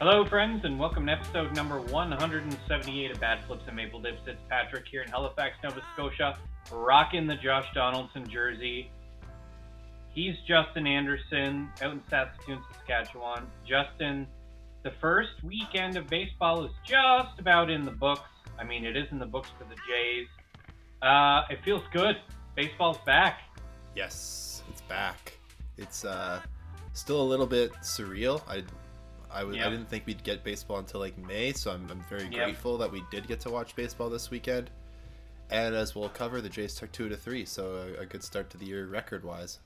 Hello, 0.00 0.24
friends, 0.24 0.64
and 0.64 0.78
welcome 0.78 1.06
to 1.06 1.12
episode 1.12 1.56
number 1.56 1.80
178 1.80 3.10
of 3.10 3.20
Bad 3.20 3.44
Flips 3.44 3.64
and 3.66 3.74
Maple 3.74 4.00
Dips. 4.00 4.20
It's 4.28 4.40
Patrick 4.48 4.86
here 4.88 5.02
in 5.02 5.08
Halifax, 5.08 5.56
Nova 5.64 5.82
Scotia, 5.92 6.38
rocking 6.70 7.26
the 7.26 7.34
Josh 7.34 7.66
Donaldson 7.74 8.24
jersey. 8.30 8.92
He's 10.14 10.36
Justin 10.46 10.86
Anderson 10.86 11.68
out 11.82 11.94
in 11.94 12.02
Saskatoon, 12.08 12.62
Saskatchewan. 12.72 13.48
Justin, 13.66 14.28
the 14.84 14.92
first 15.00 15.32
weekend 15.42 15.96
of 15.96 16.06
baseball 16.06 16.64
is 16.64 16.70
just 16.86 17.40
about 17.40 17.68
in 17.68 17.84
the 17.84 17.90
books. 17.90 18.30
I 18.56 18.62
mean, 18.62 18.84
it 18.84 18.96
is 18.96 19.08
in 19.10 19.18
the 19.18 19.26
books 19.26 19.48
for 19.58 19.64
the 19.64 19.74
Jays. 19.88 20.28
Uh, 21.02 21.42
it 21.50 21.58
feels 21.64 21.82
good. 21.92 22.14
Baseball's 22.54 22.98
back. 23.04 23.40
Yes, 23.96 24.62
it's 24.70 24.82
back. 24.82 25.36
It's 25.76 26.04
uh, 26.04 26.40
still 26.92 27.20
a 27.20 27.26
little 27.26 27.48
bit 27.48 27.72
surreal. 27.82 28.42
I 28.48 28.62
I, 29.30 29.40
w- 29.40 29.58
Yeah. 29.58 29.66
I 29.66 29.70
didn't 29.70 29.88
think 29.88 30.06
we'd 30.06 30.22
get 30.24 30.42
baseball 30.44 30.78
until 30.78 31.00
like 31.00 31.16
May, 31.18 31.52
so 31.52 31.70
I'm, 31.72 31.88
I'm 31.90 32.02
very 32.08 32.24
Yeah. 32.30 32.44
grateful 32.44 32.78
that 32.78 32.90
we 32.90 33.02
did 33.10 33.26
get 33.28 33.40
to 33.40 33.50
watch 33.50 33.74
baseball 33.76 34.08
this 34.10 34.30
weekend. 34.30 34.70
And 35.50 35.74
as 35.74 35.94
we'll 35.94 36.08
cover, 36.10 36.40
the 36.40 36.48
Jays 36.48 36.74
took 36.74 36.92
two 36.92 37.08
to 37.08 37.16
three, 37.16 37.44
so 37.46 37.76
a, 37.98 38.02
a 38.02 38.06
good 38.06 38.22
start 38.22 38.50
to 38.50 38.58
the 38.58 38.66
year 38.66 38.86
record 38.86 39.24
wise. 39.24 39.58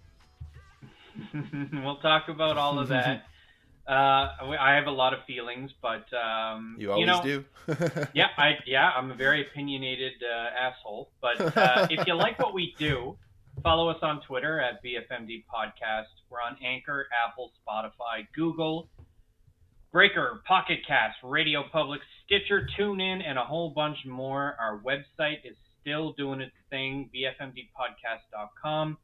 we'll 1.73 1.97
talk 1.97 2.29
about 2.29 2.57
all 2.59 2.79
of 2.79 2.89
that. 2.89 3.27
Uh, 3.85 4.31
I 4.61 4.75
have 4.77 4.87
a 4.87 4.93
lot 4.93 5.13
of 5.13 5.25
feelings, 5.27 5.73
but 5.83 6.07
um, 6.15 6.77
You 6.79 6.93
always 6.93 7.05
know, 7.09 7.21
do. 7.21 7.45
yeah, 8.15 8.29
I 8.39 8.59
yeah, 8.65 8.93
I'm 8.97 9.11
a 9.11 9.15
very 9.17 9.45
opinionated 9.45 10.13
uh, 10.23 10.51
asshole. 10.57 11.11
But 11.21 11.57
uh, 11.57 11.89
if 11.91 12.07
you 12.07 12.15
like 12.15 12.39
what 12.39 12.55
we 12.55 12.77
do, 12.79 13.19
follow 13.61 13.89
us 13.89 13.99
on 14.01 14.21
Twitter 14.23 14.61
at 14.61 14.85
BFMD 14.85 15.43
Podcast. 15.53 16.05
We're 16.31 16.41
on 16.41 16.57
Anchor, 16.65 17.09
Apple, 17.27 17.51
Spotify, 17.67 18.29
Google, 18.37 18.89
Breaker, 19.93 20.43
Pocket 20.47 20.79
Cast, 20.89 21.19
Radio 21.23 21.65
Public, 21.71 22.01
Stitcher, 22.25 22.67
TuneIn, 22.79 23.23
and 23.27 23.39
a 23.39 23.45
whole 23.45 23.71
bunch 23.71 23.99
more. 24.07 24.57
Our 24.59 24.81
website 24.81 25.45
is 25.45 25.55
still 25.81 26.13
doing 26.15 26.41
its 26.41 26.55
thing. 26.71 27.11
BFMDPodcast.com. 27.15 28.97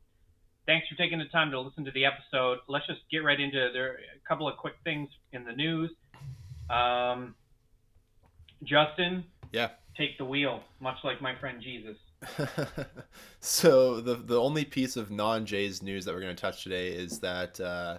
Thanks 0.66 0.88
for 0.88 0.94
taking 0.96 1.18
the 1.18 1.26
time 1.26 1.50
to 1.50 1.60
listen 1.60 1.84
to 1.84 1.90
the 1.90 2.06
episode. 2.06 2.58
Let's 2.68 2.86
just 2.86 3.00
get 3.10 3.18
right 3.18 3.38
into 3.38 3.68
there. 3.72 3.98
A 4.16 4.28
couple 4.28 4.48
of 4.48 4.56
quick 4.56 4.74
things 4.84 5.10
in 5.32 5.44
the 5.44 5.52
news. 5.52 5.90
Um, 6.70 7.34
Justin, 8.64 9.24
yeah. 9.52 9.70
take 9.96 10.16
the 10.18 10.24
wheel, 10.24 10.62
much 10.80 10.96
like 11.04 11.20
my 11.20 11.34
friend 11.36 11.62
Jesus. 11.62 11.96
so 13.40 14.00
the 14.00 14.16
the 14.16 14.40
only 14.40 14.64
piece 14.64 14.96
of 14.96 15.10
non 15.10 15.46
Jays 15.46 15.82
news 15.82 16.04
that 16.04 16.14
we're 16.14 16.20
going 16.20 16.34
to 16.34 16.40
touch 16.40 16.64
today 16.64 16.88
is 16.88 17.20
that 17.20 17.60
uh, 17.60 17.98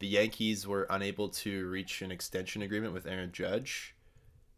the 0.00 0.08
Yankees 0.08 0.66
were 0.66 0.86
unable 0.90 1.28
to 1.28 1.66
reach 1.68 2.02
an 2.02 2.10
extension 2.10 2.62
agreement 2.62 2.92
with 2.92 3.06
Aaron 3.06 3.32
Judge 3.32 3.94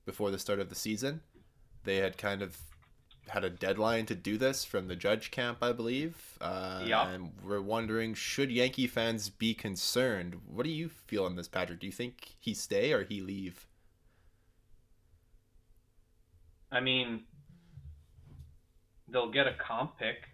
before 0.06 0.30
the 0.30 0.38
start 0.38 0.58
of 0.60 0.68
the 0.68 0.74
season. 0.74 1.20
They 1.84 1.96
had 1.96 2.16
kind 2.16 2.42
of 2.42 2.56
had 3.28 3.44
a 3.44 3.50
deadline 3.50 4.06
to 4.06 4.14
do 4.14 4.38
this 4.38 4.64
from 4.64 4.88
the 4.88 4.96
Judge 4.96 5.30
camp, 5.30 5.58
I 5.60 5.72
believe. 5.72 6.38
Uh, 6.40 6.82
Yeah. 6.86 7.08
And 7.08 7.32
we're 7.44 7.60
wondering, 7.60 8.14
should 8.14 8.50
Yankee 8.50 8.86
fans 8.86 9.28
be 9.30 9.52
concerned? 9.54 10.40
What 10.46 10.64
do 10.64 10.70
you 10.70 10.88
feel 10.88 11.24
on 11.24 11.36
this, 11.36 11.48
Patrick? 11.48 11.80
Do 11.80 11.86
you 11.86 11.92
think 11.92 12.36
he 12.40 12.54
stay 12.54 12.92
or 12.92 13.04
he 13.04 13.20
leave? 13.20 13.66
I 16.70 16.80
mean, 16.80 17.24
they'll 19.08 19.30
get 19.30 19.46
a 19.46 19.54
comp 19.54 19.98
pick. 19.98 20.28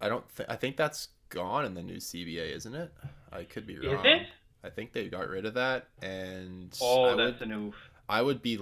I 0.00 0.08
don't. 0.08 0.24
Th- 0.36 0.48
I 0.48 0.56
think 0.56 0.76
that's 0.76 1.08
gone 1.28 1.64
in 1.64 1.74
the 1.74 1.82
new 1.82 1.96
CBA, 1.96 2.54
isn't 2.56 2.74
it? 2.74 2.92
I 3.32 3.44
could 3.44 3.66
be 3.66 3.74
Is 3.74 3.84
wrong. 3.84 4.04
it? 4.06 4.26
I 4.64 4.70
think 4.70 4.92
they 4.92 5.08
got 5.08 5.28
rid 5.28 5.44
of 5.46 5.54
that, 5.54 5.88
and 6.02 6.72
Oh, 6.80 7.04
I 7.04 7.16
that's 7.16 7.40
would, 7.40 7.48
an 7.50 7.68
oof. 7.68 7.74
I 8.08 8.22
would 8.22 8.42
be, 8.42 8.58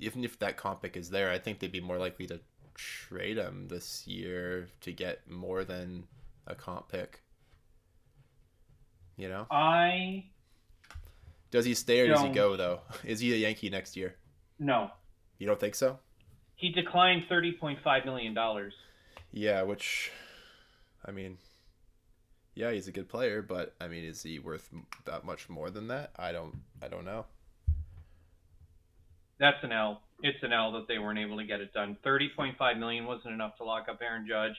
even 0.00 0.24
if 0.24 0.38
that 0.40 0.56
comp 0.56 0.82
pick 0.82 0.96
is 0.96 1.10
there, 1.10 1.30
I 1.30 1.38
think 1.38 1.58
they'd 1.60 1.70
be 1.70 1.80
more 1.80 1.98
likely 1.98 2.26
to 2.28 2.40
trade 2.74 3.36
him 3.36 3.68
this 3.68 4.06
year 4.06 4.68
to 4.80 4.92
get 4.92 5.28
more 5.30 5.62
than 5.64 6.04
a 6.46 6.54
comp 6.54 6.88
pick. 6.88 7.20
You 9.16 9.28
know, 9.28 9.46
I 9.50 10.24
does 11.50 11.64
he 11.64 11.74
stay 11.74 12.00
or 12.00 12.08
does 12.08 12.22
he 12.22 12.28
go 12.28 12.56
though? 12.56 12.80
Is 13.04 13.18
he 13.20 13.32
a 13.32 13.36
Yankee 13.36 13.68
next 13.70 13.96
year? 13.96 14.14
no. 14.58 14.90
You 15.38 15.46
don't 15.46 15.58
think 15.60 15.74
so? 15.76 15.98
He 16.56 16.70
declined 16.70 17.24
thirty 17.28 17.52
point 17.52 17.78
five 17.82 18.04
million 18.04 18.34
dollars. 18.34 18.74
Yeah, 19.32 19.62
which, 19.62 20.10
I 21.04 21.10
mean, 21.12 21.38
yeah, 22.58 22.72
he's 22.72 22.88
a 22.88 22.92
good 22.92 23.08
player, 23.08 23.40
but 23.40 23.76
I 23.80 23.86
mean, 23.86 24.04
is 24.04 24.24
he 24.24 24.40
worth 24.40 24.68
that 25.04 25.24
much 25.24 25.48
more 25.48 25.70
than 25.70 25.86
that? 25.88 26.10
I 26.16 26.32
don't, 26.32 26.56
I 26.82 26.88
don't 26.88 27.04
know. 27.04 27.24
That's 29.38 29.62
an 29.62 29.70
L. 29.70 30.02
It's 30.24 30.42
an 30.42 30.52
L 30.52 30.72
that 30.72 30.88
they 30.88 30.98
weren't 30.98 31.20
able 31.20 31.36
to 31.38 31.44
get 31.44 31.60
it 31.60 31.72
done. 31.72 31.96
Thirty 32.02 32.28
point 32.34 32.58
five 32.58 32.76
million 32.76 33.06
wasn't 33.06 33.34
enough 33.34 33.56
to 33.58 33.64
lock 33.64 33.86
up 33.88 34.00
Aaron 34.02 34.26
Judge. 34.28 34.56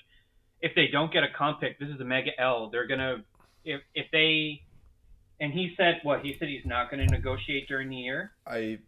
If 0.61 0.73
they 0.75 0.87
don't 0.87 1.11
get 1.11 1.23
a 1.23 1.27
comp 1.37 1.59
pick, 1.59 1.77
this 1.77 1.89
is 1.89 1.99
a 1.99 2.05
mega 2.05 2.31
L. 2.39 2.69
They're 2.69 2.87
gonna 2.87 3.17
if 3.65 3.81
if 3.93 4.05
they 4.13 4.61
and 5.41 5.51
he 5.51 5.73
said 5.75 5.99
what 6.03 6.21
he 6.21 6.37
said 6.39 6.47
he's 6.47 6.65
not 6.65 6.89
going 6.89 7.05
to 7.05 7.13
negotiate 7.13 7.67
during 7.67 7.89
the 7.89 7.97
year. 7.97 8.31
I 8.47 8.79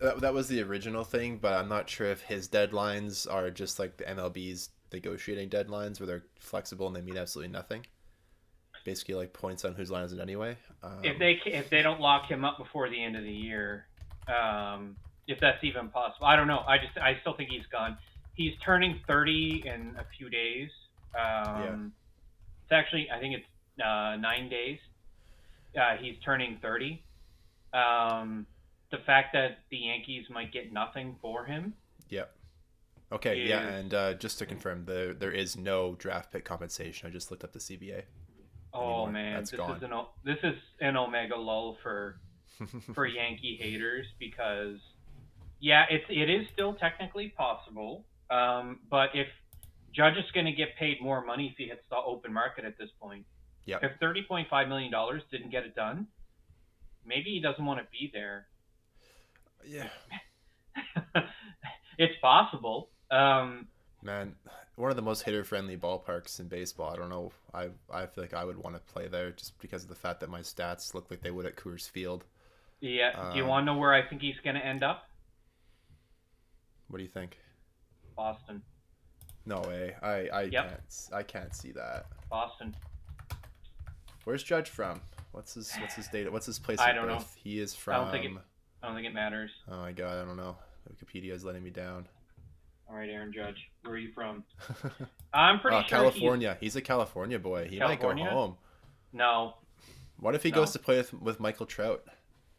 that, 0.00 0.20
that 0.20 0.32
was 0.32 0.48
the 0.48 0.62
original 0.62 1.04
thing, 1.04 1.36
but 1.36 1.52
I'm 1.52 1.68
not 1.68 1.90
sure 1.90 2.06
if 2.06 2.22
his 2.22 2.48
deadlines 2.48 3.30
are 3.30 3.50
just 3.50 3.78
like 3.78 3.98
the 3.98 4.04
MLB's 4.04 4.70
negotiating 4.94 5.50
deadlines, 5.50 6.00
where 6.00 6.06
they're 6.06 6.24
flexible 6.38 6.86
and 6.86 6.96
they 6.96 7.02
mean 7.02 7.18
absolutely 7.18 7.52
nothing. 7.52 7.84
Basically, 8.86 9.14
like 9.14 9.32
points 9.32 9.64
on 9.64 9.74
whose 9.74 9.90
line 9.90 10.04
is 10.04 10.12
it 10.12 10.20
anyway. 10.20 10.56
Um, 10.84 11.00
if 11.02 11.18
they 11.18 11.40
if 11.44 11.68
they 11.68 11.82
don't 11.82 12.00
lock 12.00 12.30
him 12.30 12.44
up 12.44 12.56
before 12.56 12.88
the 12.88 13.02
end 13.02 13.16
of 13.16 13.24
the 13.24 13.32
year, 13.32 13.86
um, 14.28 14.96
if 15.26 15.40
that's 15.40 15.62
even 15.64 15.88
possible, 15.88 16.24
I 16.24 16.36
don't 16.36 16.46
know. 16.46 16.62
I 16.68 16.78
just 16.78 16.96
I 16.96 17.18
still 17.20 17.34
think 17.34 17.50
he's 17.50 17.66
gone. 17.66 17.98
He's 18.34 18.52
turning 18.64 19.00
30 19.08 19.64
in 19.66 19.96
a 19.98 20.04
few 20.16 20.30
days. 20.30 20.70
Um, 21.18 21.22
Yeah. 21.62 21.76
It's 22.62 22.72
actually 22.72 23.10
I 23.10 23.18
think 23.18 23.34
it's 23.34 23.84
uh, 23.84 24.14
nine 24.16 24.48
days. 24.48 24.78
Uh, 25.76 25.96
he's 25.96 26.14
turning 26.24 26.58
30. 26.62 27.02
Um, 27.74 28.46
the 28.92 28.98
fact 28.98 29.32
that 29.32 29.58
the 29.70 29.78
Yankees 29.78 30.26
might 30.30 30.52
get 30.52 30.72
nothing 30.72 31.16
for 31.20 31.44
him. 31.44 31.74
Yep. 32.08 32.30
Okay, 33.10 33.46
yeah, 33.46 33.60
and 33.60 33.94
uh, 33.94 34.14
just 34.14 34.38
to 34.40 34.46
confirm, 34.46 34.84
there 34.84 35.12
there 35.14 35.30
is 35.30 35.56
no 35.56 35.94
draft 35.96 36.32
pick 36.32 36.44
compensation. 36.44 37.08
I 37.08 37.10
just 37.10 37.30
looked 37.30 37.42
up 37.44 37.52
the 37.52 37.60
CBA. 37.60 38.02
Oh 38.76 38.82
Anymore. 39.06 39.12
man, 39.12 39.34
That's 39.34 39.50
this 39.50 39.58
gone. 39.58 39.76
is 39.76 39.82
an 39.82 39.92
this 40.24 40.38
is 40.42 40.54
an 40.80 40.96
omega 40.96 41.36
lull 41.36 41.76
for 41.82 42.18
for 42.94 43.06
Yankee 43.20 43.56
haters 43.60 44.06
because 44.18 44.78
yeah, 45.60 45.84
it's 45.90 46.04
it 46.08 46.28
is 46.30 46.46
still 46.52 46.74
technically 46.74 47.28
possible. 47.36 48.04
Um, 48.30 48.80
but 48.90 49.10
if 49.14 49.28
Judge 49.94 50.16
is 50.18 50.30
going 50.32 50.46
to 50.46 50.52
get 50.52 50.76
paid 50.78 51.00
more 51.00 51.24
money 51.24 51.48
if 51.50 51.56
he 51.56 51.64
hits 51.68 51.82
the 51.90 51.96
open 51.96 52.32
market 52.32 52.64
at 52.64 52.76
this 52.78 52.90
point, 53.00 53.24
Yep. 53.66 53.82
if 53.84 53.92
thirty 54.00 54.22
point 54.22 54.48
five 54.48 54.68
million 54.68 54.90
dollars 54.92 55.22
didn't 55.30 55.50
get 55.50 55.64
it 55.64 55.74
done, 55.74 56.06
maybe 57.04 57.30
he 57.30 57.40
doesn't 57.40 57.64
want 57.64 57.80
to 57.80 57.86
be 57.90 58.10
there. 58.12 58.46
yeah, 59.66 59.88
it's 61.98 62.14
possible. 62.20 62.90
Um, 63.10 63.68
man, 64.02 64.34
one 64.76 64.90
of 64.90 64.96
the 64.96 65.02
most 65.02 65.22
hitter 65.22 65.42
friendly 65.44 65.76
ballparks 65.76 66.38
in 66.38 66.48
baseball. 66.48 66.92
I 66.92 66.96
don't 66.96 67.08
know. 67.10 67.32
I 67.52 67.70
I 67.92 68.06
feel 68.06 68.22
like 68.24 68.34
I 68.34 68.44
would 68.44 68.56
want 68.58 68.76
to 68.76 68.92
play 68.92 69.08
there 69.08 69.30
just 69.32 69.58
because 69.58 69.82
of 69.82 69.88
the 69.88 69.94
fact 69.94 70.20
that 70.20 70.30
my 70.30 70.40
stats 70.40 70.94
look 70.94 71.10
like 71.10 71.22
they 71.22 71.30
would 71.30 71.46
at 71.46 71.56
Coors 71.56 71.88
Field. 71.90 72.24
yeah. 72.80 73.30
Do 73.32 73.38
you 73.38 73.44
Um, 73.44 73.48
want 73.48 73.66
to 73.66 73.72
know 73.72 73.78
where 73.78 73.92
I 73.94 74.06
think 74.06 74.20
he's 74.22 74.38
going 74.44 74.56
to 74.56 74.64
end 74.64 74.82
up? 74.82 75.08
What 76.88 76.98
do 76.98 77.02
you 77.02 77.10
think? 77.10 77.38
Boston. 78.14 78.62
No 79.44 79.60
way. 79.62 79.94
I 80.02 80.28
I 80.28 80.42
Yep. 80.42 80.68
can't 80.68 81.08
I 81.12 81.22
can't 81.22 81.54
see 81.54 81.72
that. 81.72 82.06
Boston. 82.28 82.76
Where's 84.24 84.42
Judge 84.42 84.68
from? 84.70 85.00
What's 85.32 85.54
his 85.54 85.74
what's 85.76 85.94
his 85.94 86.08
data? 86.08 86.30
What's 86.30 86.46
his 86.46 86.58
place 86.58 86.78
I 86.80 86.90
of 86.90 86.96
don't 86.96 87.06
know. 87.08 87.18
birth? 87.18 87.34
He 87.42 87.60
is 87.60 87.74
from. 87.74 87.94
I 87.94 87.98
don't 87.98 88.10
think 88.12 88.24
it- 88.36 88.42
I 88.82 88.86
don't 88.88 88.94
think 88.96 89.06
it 89.06 89.14
matters. 89.14 89.50
Oh 89.68 89.78
my 89.78 89.92
god, 89.92 90.18
I 90.18 90.24
don't 90.24 90.36
know. 90.36 90.56
Wikipedia 90.90 91.32
is 91.32 91.44
letting 91.44 91.62
me 91.64 91.70
down. 91.70 92.08
All 92.88 92.96
right, 92.96 93.08
Aaron 93.08 93.32
Judge, 93.32 93.56
where 93.82 93.94
are 93.94 93.98
you 93.98 94.12
from? 94.14 94.44
I'm 95.34 95.58
pretty 95.58 95.76
oh, 95.76 95.80
sure 95.80 95.88
California. 95.88 96.56
He's... 96.60 96.76
a 96.76 96.80
California 96.80 97.38
boy. 97.38 97.66
He 97.68 97.78
might 97.78 98.00
California? 98.00 98.24
go 98.24 98.30
home. 98.30 98.56
No, 99.12 99.54
What 100.18 100.34
if 100.34 100.42
he 100.42 100.50
No. 100.50 100.56
goes 100.56 100.72
to 100.72 100.78
play 100.78 100.98
with, 100.98 101.12
with 101.14 101.40
Michael 101.40 101.66
Trout? 101.66 102.04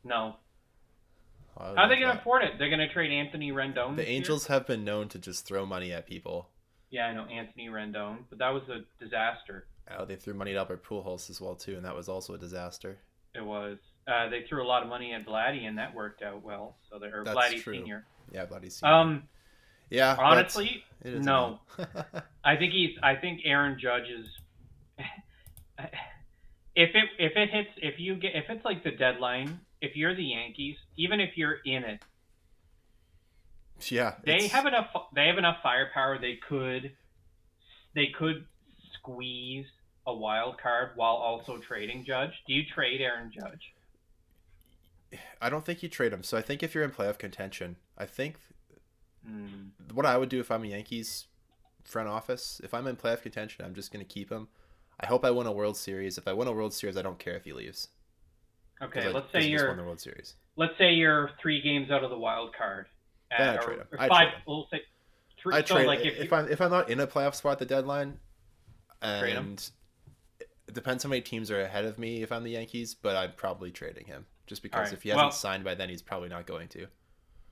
no. 0.03 0.35
How 1.57 1.74
are 1.75 1.89
they 1.89 2.00
gonna 2.00 2.19
afford 2.19 2.44
it? 2.44 2.59
They're 2.59 2.69
gonna 2.69 2.91
trade 2.91 3.12
Anthony 3.12 3.51
Rendon. 3.51 3.95
The 3.95 4.03
year? 4.03 4.12
Angels 4.12 4.45
have 4.45 4.68
been 4.68 4.83
known 4.83 5.09
to 5.09 5.18
just 5.18 5.47
throw 5.47 5.65
money 5.65 5.91
at 5.91 6.06
people. 6.06 6.50
Yeah, 6.91 7.07
I 7.07 7.13
know 7.13 7.25
Anthony 7.25 7.68
Rendon, 7.68 8.25
but 8.29 8.38
that 8.39 8.50
was 8.50 8.62
a 8.69 8.81
disaster. 9.03 9.65
Oh, 9.97 10.06
they 10.06 10.15
threw 10.18 10.35
money 10.35 10.51
at 10.51 10.57
Albert 10.57 10.85
Pujols 10.85 11.29
as 11.31 11.41
well 11.41 11.56
too, 11.56 11.75
and 11.75 11.83
that 11.85 11.95
was 11.95 12.09
also 12.09 12.35
a 12.35 12.38
disaster. 12.38 13.00
It 13.33 13.44
was. 13.44 13.77
Uh, 14.07 14.29
they 14.29 14.44
threw 14.47 14.63
a 14.63 14.68
lot 14.68 14.83
of 14.83 14.89
money 14.89 15.13
at 15.13 15.25
Vladdy, 15.25 15.68
and 15.68 15.77
that 15.79 15.94
worked 15.95 16.21
out 16.21 16.44
well. 16.44 16.77
So 16.89 17.00
they're 17.00 17.24
That's 17.25 17.38
Vladdy 17.38 17.62
true. 17.62 17.74
Senior. 17.74 18.06
Yeah, 18.31 18.45
bloody. 18.45 18.69
Um, 18.83 19.24
yeah. 19.89 20.16
honestly, 20.19 20.84
no. 21.04 21.60
I 22.44 22.56
think 22.56 22.74
he's. 22.74 22.98
I 23.04 23.16
think 23.16 23.42
Aaron 23.45 23.78
Judge 23.80 24.10
is. 24.10 24.28
if 26.75 26.89
it 26.95 27.06
if 27.19 27.34
it 27.36 27.50
hits 27.50 27.69
if 27.78 28.00
you 28.00 28.16
get 28.16 28.36
if 28.36 28.45
it's 28.50 28.66
like 28.66 28.84
the 28.84 28.92
deadline 28.92 29.60
if 29.81 29.95
you're 29.95 30.16
the 30.16 30.24
Yankees, 30.24 30.75
even 30.98 31.19
if 31.19 31.38
you're 31.38 31.57
in 31.66 31.84
it, 31.84 32.01
Yeah, 33.89 34.16
they 34.24 34.36
it's- 34.38 34.51
have 34.51 34.66
enough. 34.66 34.88
They 35.13 35.28
have 35.28 35.38
enough 35.38 35.57
firepower. 35.62 36.18
They 36.19 36.38
could, 36.48 36.94
they 37.94 38.07
could 38.18 38.45
squeeze 38.94 39.66
a 40.06 40.13
wild 40.13 40.57
card 40.60 40.92
while 40.95 41.16
also 41.16 41.57
trading 41.57 42.06
Judge. 42.06 42.31
Do 42.48 42.54
you 42.54 42.63
trade 42.66 43.01
Aaron 43.01 43.31
Judge? 43.31 43.74
I 45.42 45.50
don't 45.50 45.66
think 45.66 45.84
you 45.84 45.89
trade 45.89 46.12
him. 46.12 46.24
So 46.24 46.38
I 46.38 46.42
think 46.42 46.63
if 46.63 46.74
you're 46.75 46.84
in 46.84 46.92
playoff 46.92 47.18
contention, 47.18 47.78
I 47.98 48.06
think 48.06 48.38
Hmm. 49.27 49.69
what 49.94 50.06
I 50.06 50.18
would 50.18 50.29
do 50.29 50.39
if 50.39 50.51
I'm 50.51 50.63
a 50.63 50.68
Yankees 50.68 51.27
front 51.83 52.07
office, 52.07 52.62
if 52.63 52.74
I'm 52.74 52.88
in 52.88 52.95
playoff 52.95 53.21
contention, 53.21 53.65
I'm 53.65 53.75
just 53.75 53.91
going 53.91 54.06
to 54.06 54.12
keep 54.12 54.31
him. 54.31 54.47
I 55.00 55.06
hope 55.07 55.25
I 55.25 55.31
win 55.31 55.47
a 55.47 55.51
World 55.51 55.77
Series. 55.77 56.18
If 56.18 56.27
I 56.27 56.33
win 56.33 56.47
a 56.47 56.51
World 56.53 56.74
Series, 56.74 56.97
I 56.97 57.01
don't 57.01 57.19
care 57.19 57.35
if 57.35 57.44
he 57.45 57.53
leaves. 57.53 57.89
Okay, 58.81 59.06
I- 59.07 59.12
let's 59.12 59.31
say 59.31 59.47
you're 59.47 59.68
won 59.68 59.77
the 59.77 59.83
World 59.83 60.00
Series. 60.00 60.35
let's 60.56 60.77
say 60.77 60.94
you're 60.94 61.31
three 61.41 61.62
games 61.62 61.91
out 61.91 62.03
of 62.03 62.09
the 62.09 62.18
wild 62.18 62.56
card. 62.56 62.85
Then 63.38 63.50
I'd 63.50 63.62
trade 63.62 63.79
him. 63.79 63.88
I'd 64.00 64.09
trade 64.09 64.27
him. 64.29 64.41
We'll 64.47 64.68
say 64.71 64.81
three. 65.41 65.56
I 65.56 65.62
so 65.63 65.75
trade 65.75 65.88
like 65.88 66.00
if, 66.00 66.06
if, 66.15 66.19
if 66.25 66.31
you, 66.31 66.38
I'm 66.38 66.47
if 66.50 66.62
I'm 66.62 66.71
not 66.71 66.89
in 66.89 67.00
a 67.00 67.07
playoff 67.07 67.35
spot 67.35 67.53
at 67.53 67.59
the 67.59 67.65
deadline, 67.65 68.19
Trade 69.01 69.31
him? 69.33 69.38
and 69.45 69.69
it 70.39 70.74
depends 70.74 71.03
how 71.03 71.09
many 71.09 71.21
teams 71.21 71.51
are 71.51 71.59
ahead 71.62 71.85
of 71.85 72.00
me 72.00 72.21
if 72.24 72.31
I'm 72.31 72.44
the 72.44 72.51
Yankees, 72.51 72.95
but 72.95 73.15
I'm 73.18 73.33
probably 73.35 73.71
trading 73.71 74.06
him 74.06 74.25
just 74.47 74.63
because 74.63 74.77
Alright, 74.77 74.94
if 74.94 75.03
he 75.03 75.09
hasn't 75.09 75.24
well- 75.25 75.31
signed 75.31 75.63
by 75.63 75.75
then, 75.75 75.89
he's 75.89 76.01
probably 76.01 76.29
not 76.29 76.45
going 76.47 76.69
to. 76.69 76.88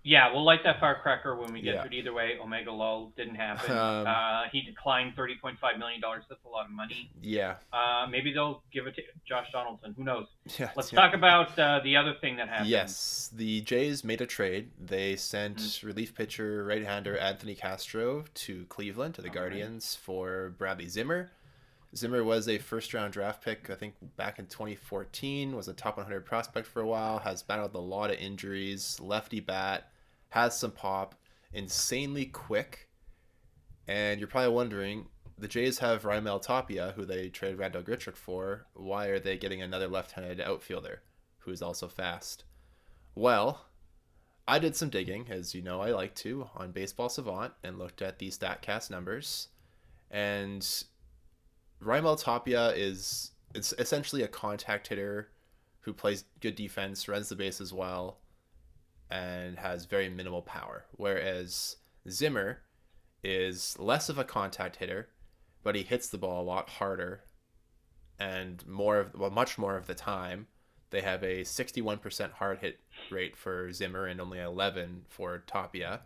Yeah, 0.08 0.32
we'll 0.32 0.44
light 0.46 0.64
that 0.64 0.80
firecracker 0.80 1.36
when 1.36 1.52
we 1.52 1.62
get 1.62 1.74
Yeah. 1.76 1.82
to 1.82 1.88
it. 1.88 1.94
Either 1.94 2.14
way, 2.14 2.38
Omega 2.40 2.72
Lull 2.72 3.12
didn't 3.18 3.36
happen. 3.36 3.76
Um, 3.76 4.06
uh, 4.08 4.44
he 4.52 4.62
declined 4.62 5.16
thirty 5.16 5.36
point 5.36 5.58
five 5.60 5.80
million 5.80 6.00
dollars. 6.00 6.24
That's 6.30 6.46
a 6.46 6.48
lot 6.48 6.66
of 6.66 6.72
money. 6.72 7.10
Yeah, 7.22 7.56
Uh, 7.74 8.06
maybe 8.10 8.32
they'll 8.32 8.62
give 8.72 8.86
it 8.86 8.96
to 8.96 9.02
Josh 9.28 9.52
Donaldson. 9.52 9.94
Who 9.98 10.04
knows? 10.04 10.28
yeah. 10.60 10.70
Let's 10.76 10.94
yeah. 10.94 11.02
talk 11.02 11.14
about 11.16 11.58
uh, 11.58 11.80
the 11.84 11.98
other 11.98 12.14
thing 12.22 12.36
that 12.38 12.48
happened. 12.50 12.70
Yes, 12.70 13.32
the 13.36 13.62
Jays 13.62 14.04
made 14.04 14.22
a 14.22 14.28
trade. 14.28 14.70
They 14.80 15.16
sent 15.16 15.58
Mm-hmm. 15.58 15.88
relief 15.88 16.14
pitcher 16.14 16.64
right-hander 16.64 17.18
Anthony 17.18 17.56
Castro 17.56 18.26
to 18.36 18.66
Cleveland 18.66 19.16
to 19.16 19.22
the 19.24 19.30
All 19.30 19.34
right. 19.34 19.42
Guardians 19.42 19.96
for 19.96 20.54
Bradley 20.58 20.88
Zimmer. 20.88 21.32
Zimmer 21.96 22.24
was 22.24 22.48
a 22.50 22.58
first-round 22.58 23.14
draft 23.14 23.44
pick, 23.44 23.70
I 23.70 23.76
think, 23.76 23.96
back 24.18 24.38
in 24.38 24.48
2014. 24.48 25.56
Was 25.56 25.68
a 25.68 25.74
top 25.74 25.98
100 25.98 26.26
prospect 26.26 26.68
for 26.68 26.82
a 26.82 26.88
while. 26.88 27.20
Has 27.20 27.42
battled 27.42 27.74
a 27.74 27.80
lot 27.80 28.12
of 28.12 28.18
injuries. 28.18 29.00
Lefty 29.02 29.40
bat, 29.40 29.90
has 30.36 30.60
some 30.60 30.72
pop, 30.72 31.16
insanely 31.54 32.26
quick. 32.26 32.90
And 33.88 34.20
you're 34.20 34.28
probably 34.28 34.54
wondering, 34.54 35.06
the 35.38 35.48
Jays 35.48 35.80
have 35.80 36.04
Raimel 36.04 36.42
Tapia, 36.42 36.94
who 36.98 37.06
they 37.06 37.30
traded 37.30 37.58
Randall 37.58 37.84
Grichuk 37.84 38.18
for. 38.18 38.66
Why 38.74 39.08
are 39.08 39.20
they 39.20 39.38
getting 39.38 39.62
another 39.62 39.88
left-handed 39.88 40.42
outfielder 40.42 41.04
who 41.40 41.52
is 41.52 41.62
also 41.62 41.88
fast? 41.88 42.44
Well, 43.16 43.66
I 44.46 44.60
did 44.60 44.76
some 44.76 44.90
digging, 44.90 45.28
as 45.30 45.56
you 45.56 45.62
know 45.62 45.80
I 45.80 45.92
like 45.92 46.14
to, 46.16 46.50
on 46.54 46.72
Baseball 46.72 47.08
Savant 47.08 47.54
and 47.64 47.80
looked 47.80 48.02
at 48.02 48.20
the 48.20 48.30
StatCast 48.30 48.92
numbers. 48.92 49.48
And 50.12 50.68
Raimel 51.82 52.22
Tapia 52.22 52.72
is 52.72 53.32
it's 53.54 53.74
essentially 53.80 54.24
a 54.24 54.28
contact 54.28 54.88
hitter 54.88 55.30
who 55.80 55.94
plays 55.94 56.26
good 56.42 56.56
defense, 56.56 57.08
runs 57.08 57.30
the 57.30 57.38
bases 57.38 57.72
well, 57.72 58.20
and 59.10 59.58
has 59.60 59.86
very 59.86 60.10
minimal 60.10 60.42
power. 60.42 60.86
Whereas 60.92 61.78
Zimmer 62.10 62.62
is 63.24 63.78
less 63.80 64.10
of 64.10 64.18
a 64.18 64.24
contact 64.24 64.78
hitter, 64.78 65.10
but 65.64 65.76
he 65.76 65.84
hits 65.84 66.10
the 66.10 66.18
ball 66.18 66.42
a 66.42 66.44
lot 66.44 66.70
harder 66.70 67.24
and 68.20 68.66
more 68.66 69.00
of 69.00 69.14
well 69.14 69.30
much 69.30 69.58
more 69.58 69.76
of 69.76 69.88
the 69.88 69.96
time 69.96 70.48
they 70.92 71.02
have 71.02 71.24
a 71.24 71.42
61% 71.42 72.32
hard 72.34 72.60
hit 72.60 72.80
rate 73.12 73.36
for 73.36 73.72
Zimmer 73.74 74.06
and 74.06 74.22
only 74.22 74.40
11 74.40 75.06
for 75.10 75.44
Tapia. 75.46 76.02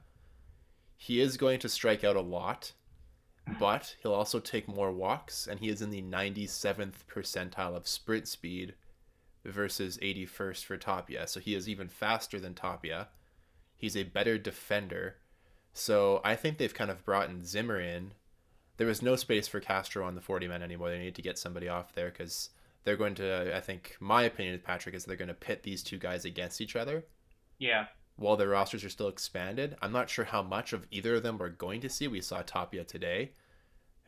He 0.98 1.22
is 1.22 1.38
going 1.38 1.60
to 1.60 1.70
strike 1.70 2.04
out 2.04 2.16
a 2.16 2.22
lot, 2.22 2.74
but 3.60 3.96
he'll 4.02 4.14
also 4.14 4.40
take 4.40 4.68
more 4.68 4.92
walks 4.92 5.46
and 5.46 5.60
he 5.60 5.70
is 5.70 5.82
in 5.82 5.92
the 5.92 6.02
97th 6.02 7.06
percentile 7.08 7.76
of 7.76 7.88
sprint 7.88 8.28
speed 8.28 8.74
versus 9.46 9.98
81st 10.02 10.66
for 10.66 10.78
Tapia. 10.78 11.28
So 11.28 11.40
he 11.40 11.56
is 11.56 11.68
even 11.70 11.88
faster 11.88 12.40
than 12.40 12.54
Tapia. 12.54 13.10
He's 13.76 13.96
a 13.98 14.04
better 14.04 14.38
defender. 14.38 15.16
So 15.74 16.22
I 16.24 16.36
think 16.36 16.58
they've 16.58 16.74
kind 16.74 16.92
of 16.92 17.06
brought 17.06 17.30
in 17.30 17.44
Zimmer 17.46 17.80
in. 17.80 18.12
There 18.78 18.88
was 18.88 19.02
no 19.02 19.16
space 19.16 19.48
for 19.48 19.60
Castro 19.60 20.06
on 20.06 20.16
the 20.16 20.22
40 20.22 20.48
men 20.48 20.62
anymore. 20.62 20.90
They 20.90 21.00
need 21.00 21.16
to 21.16 21.22
get 21.22 21.38
somebody 21.38 21.68
off 21.68 21.94
there 21.96 22.10
because 22.10 22.50
they're 22.84 22.96
going 22.98 23.16
to, 23.16 23.56
I 23.56 23.60
think, 23.60 23.96
my 24.00 24.24
opinion, 24.24 24.54
with 24.54 24.64
Patrick, 24.64 24.96
is 24.96 25.06
they're 25.06 25.16
going 25.18 25.28
to 25.28 25.34
pit 25.34 25.64
these 25.64 25.84
two 25.84 25.98
guys 25.98 26.24
against 26.26 26.62
each 26.62 26.76
other 26.78 27.06
Yeah. 27.58 27.88
while 28.16 28.38
their 28.38 28.48
rosters 28.50 28.84
are 28.86 28.90
still 28.90 29.10
expanded. 29.10 29.76
I'm 29.82 29.92
not 29.92 30.10
sure 30.10 30.26
how 30.26 30.42
much 30.42 30.72
of 30.74 30.88
either 30.92 31.16
of 31.16 31.24
them 31.24 31.38
we're 31.38 31.50
going 31.50 31.82
to 31.82 31.90
see. 31.90 32.08
We 32.08 32.22
saw 32.22 32.42
Tapia 32.42 32.86
today. 32.86 33.34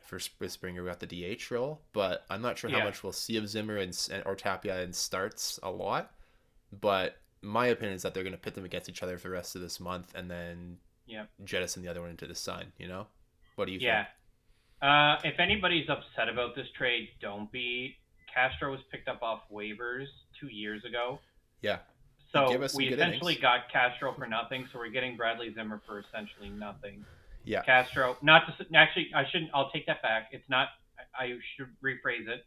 For 0.02 0.18
Sp- 0.20 0.48
Springer, 0.48 0.82
we 0.82 0.88
got 0.88 1.00
the 1.00 1.06
DH 1.36 1.50
role, 1.50 1.80
but 1.92 2.24
I'm 2.28 2.42
not 2.42 2.58
sure 2.58 2.68
how 2.70 2.78
Yeah. 2.78 2.84
much 2.84 3.02
we'll 3.02 3.12
see 3.12 3.36
of 3.36 3.48
Zimmer 3.48 3.76
and 3.76 3.96
or 4.26 4.34
Tapia 4.36 4.82
in 4.82 4.92
starts 4.92 5.58
a 5.62 5.70
lot. 5.70 6.12
But 6.72 7.18
my 7.40 7.66
opinion 7.66 7.94
is 7.96 8.02
that 8.02 8.14
they're 8.14 8.22
going 8.22 8.34
to 8.34 8.38
pit 8.38 8.54
them 8.54 8.64
against 8.64 8.88
each 8.88 9.02
other 9.02 9.18
for 9.18 9.28
the 9.28 9.34
rest 9.34 9.54
of 9.56 9.62
this 9.62 9.80
month, 9.80 10.14
and 10.14 10.30
then 10.30 10.78
Yep. 11.06 11.28
jettison 11.44 11.82
the 11.82 11.88
other 11.88 12.00
one 12.00 12.10
into 12.10 12.26
the 12.26 12.34
sun. 12.34 12.72
You 12.78 12.88
know, 12.88 13.06
what 13.56 13.66
do 13.66 13.72
you 13.72 13.78
Yeah. 13.80 14.04
think? 14.04 14.14
Uh, 14.82 15.20
if 15.24 15.38
anybody's 15.38 15.88
upset 15.88 16.28
about 16.28 16.54
this 16.54 16.68
trade, 16.72 17.10
don't 17.20 17.50
be. 17.52 17.98
Castro 18.32 18.70
was 18.72 18.80
picked 18.90 19.08
up 19.08 19.22
off 19.22 19.48
waivers 19.50 20.06
two 20.40 20.48
years 20.48 20.84
ago. 20.84 21.20
Yeah, 21.60 21.80
So 22.32 22.48
gave 22.48 22.62
us 22.62 22.72
some 22.72 22.78
we 22.78 22.88
essentially 22.88 23.34
innings. 23.34 23.42
got 23.42 23.68
Castro 23.70 24.12
for 24.14 24.26
nothing. 24.26 24.66
So 24.72 24.78
we're 24.78 24.88
getting 24.88 25.16
Bradley 25.16 25.52
Zimmer 25.54 25.80
for 25.86 26.00
essentially 26.00 26.48
nothing. 26.48 27.04
Yeah, 27.44 27.62
Castro, 27.62 28.16
not 28.22 28.42
to 28.46 28.76
actually, 28.76 29.10
I 29.14 29.24
shouldn't. 29.30 29.50
I'll 29.54 29.70
take 29.70 29.86
that 29.86 30.02
back. 30.02 30.28
It's 30.32 30.48
not. 30.48 30.68
I 31.18 31.34
should 31.56 31.68
rephrase 31.84 32.28
it. 32.28 32.44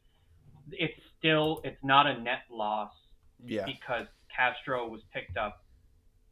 It's 0.72 0.94
still. 1.18 1.62
It's 1.64 1.84
not 1.84 2.08
a 2.08 2.20
net 2.20 2.42
loss 2.52 2.92
yeah. 3.44 3.66
because 3.66 4.08
Castro 4.36 4.88
was 4.88 5.02
picked 5.14 5.38
up 5.38 5.64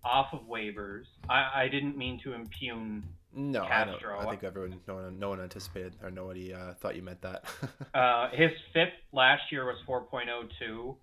off 0.04 0.27
of 0.33 0.42
waivers. 0.42 1.06
I, 1.30 1.63
I 1.63 1.68
didn't 1.69 1.98
mean 1.98 2.19
to 2.24 2.33
impugn. 2.33 3.04
No, 3.36 3.63
I 3.63 3.86
don't. 3.86 4.04
I 4.04 4.30
think 4.30 4.44
everyone, 4.44 4.80
no 4.88 4.95
one, 4.95 5.18
no 5.18 5.30
one 5.30 5.42
anticipated 5.42 5.95
or 6.04 6.12
nobody 6.12 6.54
uh, 6.54 6.74
thought 6.75 6.95
you 6.95 7.01
meant 7.01 7.21
that. 7.21 7.45
Uh, 7.94 8.30
his 8.31 8.49
FIP 8.73 8.90
last 9.11 9.44
year 9.52 9.66
was 9.66 9.78
4.02. 9.87 10.95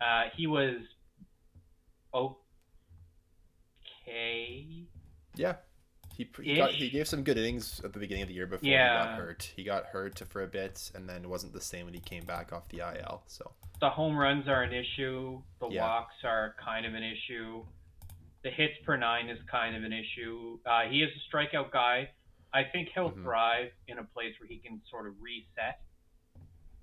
Uh, 0.00 0.22
he 0.36 0.48
was 0.48 0.78
okay. 2.12 2.34
Yeah. 5.36 5.54
He, 6.16 6.28
he, 6.42 6.56
got, 6.56 6.70
he 6.70 6.90
gave 6.90 7.08
some 7.08 7.24
good 7.24 7.36
innings 7.38 7.80
at 7.84 7.92
the 7.92 7.98
beginning 7.98 8.22
of 8.22 8.28
the 8.28 8.34
year 8.34 8.46
before 8.46 8.64
he 8.68 8.72
got 8.74 9.16
hurt. 9.16 9.52
He 9.56 9.64
got 9.64 9.86
hurt 9.86 10.22
for 10.28 10.42
a 10.42 10.46
bit 10.46 10.90
and 10.94 11.08
then 11.08 11.24
it 11.24 11.28
wasn't 11.28 11.52
the 11.52 11.60
same 11.60 11.86
when 11.86 11.94
he 11.94 12.00
came 12.00 12.24
back 12.24 12.52
off 12.52 12.68
the 12.68 12.78
IL. 12.78 13.22
So 13.26 13.50
The 13.80 13.90
home 13.90 14.16
runs 14.16 14.46
are 14.46 14.62
an 14.62 14.72
issue. 14.72 15.42
The 15.60 15.68
Yeah. 15.70 15.82
walks 15.82 16.14
are 16.22 16.54
kind 16.64 16.86
of 16.86 16.94
an 16.94 17.02
issue. 17.02 17.64
The 18.42 18.50
hits 18.50 18.74
per 18.84 18.96
nine 18.96 19.28
is 19.28 19.38
kind 19.50 19.74
of 19.74 19.82
an 19.82 19.92
issue. 19.92 20.58
Uh, 20.64 20.82
he 20.88 21.02
is 21.02 21.10
a 21.10 21.36
strikeout 21.36 21.72
guy. 21.72 22.10
I 22.52 22.62
think 22.62 22.90
he'll 22.94 23.10
Mhm. 23.10 23.22
thrive 23.24 23.72
in 23.88 23.98
a 23.98 24.04
place 24.04 24.38
where 24.38 24.46
he 24.48 24.58
can 24.58 24.80
sort 24.88 25.08
of 25.08 25.20
reset. 25.20 25.80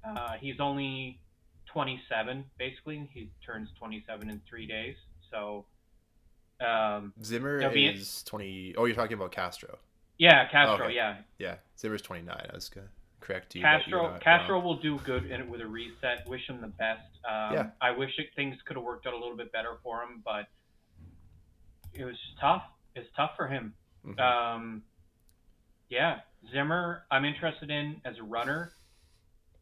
Uh, 0.03 0.33
he's 0.39 0.59
only 0.59 1.19
27, 1.67 2.43
basically. 2.57 3.07
He 3.13 3.29
turns 3.45 3.69
27 3.79 4.29
in 4.29 4.41
three 4.41 4.65
days. 4.65 4.97
So, 5.29 5.65
um, 6.65 7.13
Zimmer 7.23 7.59
is 7.73 8.23
20. 8.23 8.75
Oh, 8.77 8.85
you're 8.85 8.95
talking 8.95 9.13
about 9.13 9.31
Castro. 9.31 9.77
yeah, 10.17 10.47
Castro, 10.51 10.85
Okay. 10.85 10.95
yeah. 10.95 11.17
Yeah. 11.39 11.55
Zimmer's 11.79 12.01
29. 12.01 12.35
I 12.49 12.53
was 12.53 12.69
going 12.69 12.85
to 12.87 12.93
correct 13.25 13.55
you. 13.55 13.61
Castro 13.61 14.17
Castro 14.21 14.55
wrong. 14.55 14.63
will 14.65 14.77
do 14.77 14.99
good 14.99 15.25
in 15.25 15.41
it 15.41 15.49
with 15.49 15.61
a 15.61 15.67
reset. 15.67 16.27
Wish 16.27 16.47
him 16.47 16.61
the 16.61 16.67
best. 16.67 17.01
Um, 17.29 17.53
Yeah. 17.53 17.69
I 17.81 17.91
wish 17.91 18.11
it, 18.17 18.27
things 18.35 18.55
could 18.65 18.75
have 18.75 18.83
worked 18.85 19.07
out 19.07 19.13
a 19.13 19.17
little 19.17 19.35
bit 19.37 19.51
better 19.51 19.77
for 19.83 20.01
him, 20.03 20.21
but 20.23 20.47
it 21.93 22.05
was 22.05 22.15
tough. 22.39 22.63
It's 22.95 23.09
tough 23.15 23.31
for 23.35 23.47
him. 23.47 23.73
Mhm. 24.05 24.19
Um, 24.19 24.83
yeah, 25.89 26.21
Zimmer, 26.51 27.05
I'm 27.11 27.25
interested 27.25 27.69
in 27.69 28.01
as 28.05 28.17
a 28.17 28.23
runner. 28.23 28.73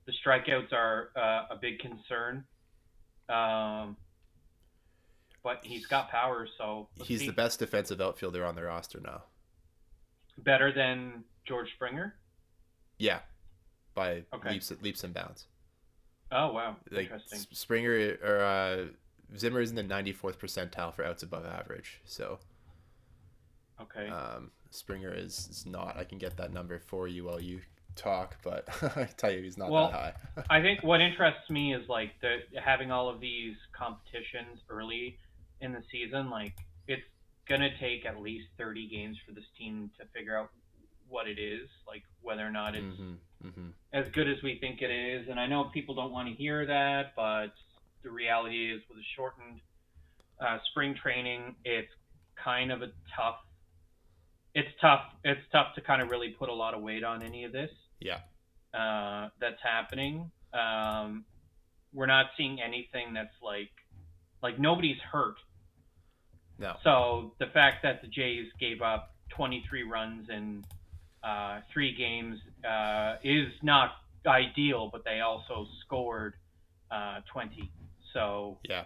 The 0.06 0.13
strikeouts 0.25 0.72
are 0.74 1.12
uh, 1.15 1.53
a 1.53 1.56
big 1.62 1.79
concern, 1.79 2.46
um, 3.29 3.96
but 5.43 5.60
he's 5.63 5.86
got 5.88 6.10
power, 6.10 6.48
so 6.58 6.88
He's 7.03 7.19
see. 7.22 7.27
the 7.27 7.34
best 7.34 7.60
defensive 7.60 8.01
outfielder 8.01 8.43
on 8.46 8.55
the 8.55 8.63
roster 8.63 9.00
now. 9.00 9.24
better 10.38 10.72
than 10.72 11.24
George 11.46 11.69
Springer. 11.75 12.15
Yeah. 12.98 13.19
By 13.96 14.24
Okay. 14.34 14.51
leaps 14.51 14.72
leaps 14.81 15.03
and 15.03 15.13
bounds. 15.13 15.48
Oh 16.31 16.53
wow, 16.53 16.75
Like 16.91 17.05
interesting. 17.05 17.39
Springer 17.51 18.17
or 18.24 18.39
uh, 18.39 18.86
Zimmer 19.38 19.62
is 19.62 19.72
in 19.72 19.75
the 19.75 19.84
94th 19.84 20.38
percentile 20.38 20.93
for 20.93 21.03
outs 21.03 21.24
above 21.24 21.46
average. 21.46 22.00
So 22.05 22.39
Okay. 23.81 24.08
um, 24.10 24.51
Springer 24.72 25.12
is, 25.13 25.48
is 25.50 25.65
not. 25.65 25.98
I 25.98 26.03
can 26.03 26.17
get 26.17 26.38
that 26.38 26.53
number 26.53 26.79
for 26.79 27.08
you 27.08 27.25
while 27.25 27.41
you 27.41 27.62
talk, 27.96 28.38
but 28.43 28.67
I 28.98 29.05
tell 29.17 29.31
you, 29.31 29.41
he's 29.41 29.58
not 29.58 29.72
Well, 29.72 29.89
that 29.91 30.15
high. 30.36 30.43
I 30.50 30.62
think 30.62 30.84
what 30.84 31.01
interests 31.01 31.50
me 31.50 31.74
is 31.74 31.88
like 31.89 32.12
the 32.22 32.39
having 32.62 32.91
all 32.91 33.10
of 33.10 33.19
these 33.19 33.55
competitions 33.72 34.60
early 34.69 35.17
in 35.61 35.73
the 35.73 35.83
season. 35.91 36.29
Like 36.29 36.53
it's 36.87 37.03
gonna 37.47 37.69
take 37.79 38.05
at 38.05 38.21
least 38.21 38.47
30 38.57 38.87
games 38.87 39.17
for 39.25 39.33
this 39.33 39.45
team 39.57 39.89
to 39.99 40.05
figure 40.17 40.37
out 40.37 40.49
what 41.07 41.27
it 41.27 41.39
is, 41.39 41.67
like 41.87 42.03
whether 42.21 42.45
or 42.45 42.51
not 42.51 42.75
it's 42.75 42.97
hmm 42.97 43.13
hmm 43.41 43.67
as 43.93 44.05
good 44.13 44.29
as 44.29 44.37
we 44.43 44.59
think 44.59 44.81
it 44.81 44.91
is. 44.91 45.27
And 45.29 45.39
I 45.39 45.47
know 45.47 45.65
people 45.73 45.95
don't 45.95 46.11
want 46.11 46.27
to 46.27 46.33
hear 46.35 46.65
that, 46.67 47.13
but 47.15 47.47
the 48.03 48.11
reality 48.11 48.71
is 48.71 48.81
with 48.87 48.99
a 48.99 49.07
shortened 49.15 49.61
uh, 50.39 50.59
spring 50.69 50.95
training, 51.01 51.55
it's 51.65 51.89
kind 52.43 52.71
of 52.71 52.81
a 52.83 52.87
tough. 53.15 53.37
It's 54.53 54.69
tough. 54.81 55.01
It's 55.23 55.41
tough 55.51 55.73
to 55.75 55.81
kind 55.81 56.01
of 56.01 56.09
really 56.09 56.29
put 56.29 56.49
a 56.49 56.53
lot 56.53 56.73
of 56.73 56.81
weight 56.81 57.03
on 57.03 57.23
any 57.23 57.43
of 57.45 57.51
this 57.51 57.71
Yeah. 57.99 58.19
uh, 58.73 59.29
that's 59.39 59.61
happening. 59.63 60.31
Um, 60.53 61.25
we're 61.93 62.05
not 62.07 62.27
seeing 62.37 62.61
anything 62.61 63.13
that's 63.13 63.35
like 63.41 63.71
like 64.43 64.59
nobody's 64.59 64.99
hurt. 65.11 65.35
No. 66.59 66.75
So 66.83 67.33
the 67.39 67.47
fact 67.47 67.83
that 67.83 68.01
the 68.01 68.07
Jays 68.07 68.47
gave 68.59 68.81
up 68.81 69.15
23 69.29 69.83
runs 69.83 70.29
in 70.29 70.65
uh, 71.23 71.61
three 71.71 71.95
games 71.95 72.39
uh, 72.67 73.15
is 73.23 73.47
not 73.63 73.91
ideal, 74.27 74.89
but 74.91 75.03
they 75.05 75.21
also 75.21 75.65
scored 75.85 76.33
uh, 76.91 77.21
20. 77.31 77.71
So 78.13 78.59
Yeah. 78.67 78.85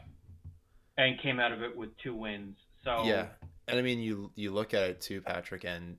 and 0.98 1.20
came 1.20 1.40
out 1.40 1.52
of 1.52 1.64
it 1.64 1.76
with 1.76 1.90
two 1.98 2.16
wins. 2.16 2.56
So 2.84 3.04
Yeah, 3.04 3.30
and 3.68 3.80
I 3.80 3.82
mean, 3.82 4.00
you 4.00 4.32
you 4.36 4.52
look 4.52 4.74
at 4.74 4.84
it 4.84 5.02
too, 5.02 5.22
Patrick, 5.22 5.64
and 5.64 5.98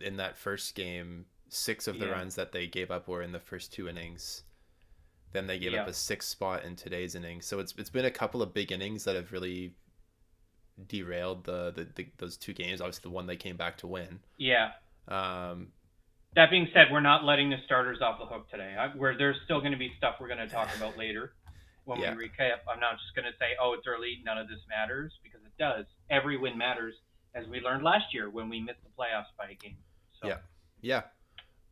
in 0.00 0.16
that 0.16 0.36
first 0.36 0.74
game, 0.74 1.26
six 1.48 1.86
of 1.86 1.98
the 1.98 2.06
Yeah. 2.06 2.12
runs 2.12 2.34
that 2.34 2.52
they 2.52 2.66
gave 2.66 2.90
up 2.90 3.06
were 3.06 3.22
in 3.22 3.32
the 3.32 3.38
first 3.40 3.72
two 3.72 3.88
innings. 3.88 4.42
Then 5.32 5.46
they 5.46 5.58
gave 5.58 5.74
up 5.74 5.86
a 5.86 5.92
sixth 5.92 6.30
spot 6.30 6.64
in 6.64 6.76
today's 6.76 7.14
inning. 7.14 7.42
So 7.42 7.58
it's 7.60 7.74
it's 7.76 7.90
been 7.90 8.06
a 8.06 8.10
couple 8.10 8.42
of 8.42 8.54
big 8.54 8.72
innings 8.72 9.04
that 9.04 9.14
have 9.14 9.30
really 9.32 9.74
derailed 10.88 11.44
the, 11.44 11.72
the, 11.74 11.86
the 11.94 12.06
those 12.18 12.36
two 12.36 12.52
games. 12.52 12.80
Obviously, 12.80 13.02
the 13.08 13.14
one 13.14 13.26
they 13.26 13.36
came 13.36 13.56
back 13.56 13.78
to 13.78 13.86
win. 13.86 14.20
yeah. 14.38 14.70
Um, 15.08 15.68
That 16.34 16.50
being 16.50 16.68
said, 16.74 16.88
we're 16.90 17.00
not 17.00 17.24
letting 17.24 17.48
the 17.50 17.56
starters 17.64 17.98
off 18.02 18.18
the 18.18 18.26
hook 18.26 18.50
today. 18.50 18.74
I, 18.78 18.88
where 18.88 19.16
there's 19.16 19.36
still 19.44 19.60
going 19.60 19.72
to 19.72 19.78
be 19.78 19.92
stuff 19.98 20.16
we're 20.20 20.28
going 20.28 20.40
to 20.46 20.48
talk 20.48 20.68
about 20.76 20.98
later 21.04 21.32
when 21.84 22.00
Yeah. 22.00 22.14
we 22.14 22.24
recap. 22.28 22.58
I'm 22.70 22.80
not 22.80 22.92
just 22.98 23.14
going 23.14 23.24
to 23.24 23.36
say, 23.38 23.56
"Oh, 23.60 23.72
it's 23.74 23.86
early, 23.86 24.18
none 24.24 24.36
of 24.38 24.48
this 24.48 24.58
matters," 24.68 25.12
because 25.22 25.40
it 25.46 25.52
does. 25.58 25.86
Every 26.10 26.36
win 26.36 26.58
matters, 26.58 26.94
as 27.34 27.46
we 27.46 27.60
learned 27.60 27.84
last 27.84 28.12
year 28.12 28.28
when 28.28 28.48
we 28.48 28.60
missed 28.60 28.80
the 28.82 28.90
playoffs 28.90 29.30
by 29.38 29.50
a 29.50 29.54
game. 29.54 29.76
So, 30.20 30.28
Yeah. 30.28 30.38
yeah, 30.80 31.02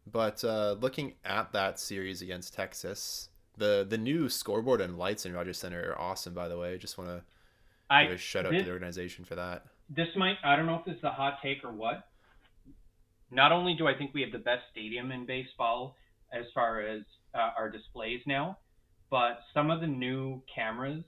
but 0.06 0.44
uh, 0.44 0.76
looking 0.80 1.14
at 1.24 1.52
that 1.52 1.80
series 1.80 2.22
against 2.22 2.54
Texas, 2.54 3.28
the 3.56 3.84
the 3.88 3.98
new 3.98 4.28
scoreboard 4.28 4.80
and 4.80 4.96
lights 4.98 5.26
in 5.26 5.32
Rogers 5.32 5.58
Center 5.58 5.90
are 5.92 6.00
awesome. 6.00 6.34
By 6.34 6.48
the 6.48 6.56
way, 6.58 6.72
I 6.74 6.76
just 6.76 6.96
want 6.98 7.10
to 7.10 7.22
I 7.90 8.04
give 8.04 8.12
a 8.12 8.18
shout 8.18 8.46
out 8.46 8.52
this- 8.52 8.60
to 8.62 8.64
the 8.66 8.72
organization 8.72 9.24
for 9.24 9.34
that. 9.36 9.66
this 9.90 10.08
might 10.16 10.36
I 10.44 10.56
don't 10.56 10.66
know 10.66 10.76
if 10.76 10.84
this 10.84 10.96
is 10.96 11.04
a 11.04 11.10
hot 11.10 11.38
take 11.42 11.62
or 11.64 11.72
what. 11.72 12.08
Not 13.30 13.52
only 13.52 13.74
do 13.74 13.86
I 13.88 13.94
think 13.94 14.14
we 14.14 14.20
have 14.22 14.32
the 14.32 14.38
best 14.38 14.62
stadium 14.70 15.10
in 15.10 15.26
baseball 15.26 15.96
as 16.32 16.44
far 16.54 16.80
as 16.80 17.02
uh, 17.34 17.50
our 17.58 17.68
displays 17.68 18.20
now, 18.26 18.58
but 19.10 19.40
some 19.52 19.70
of 19.70 19.80
the 19.80 19.86
new 19.86 20.42
cameras 20.52 21.02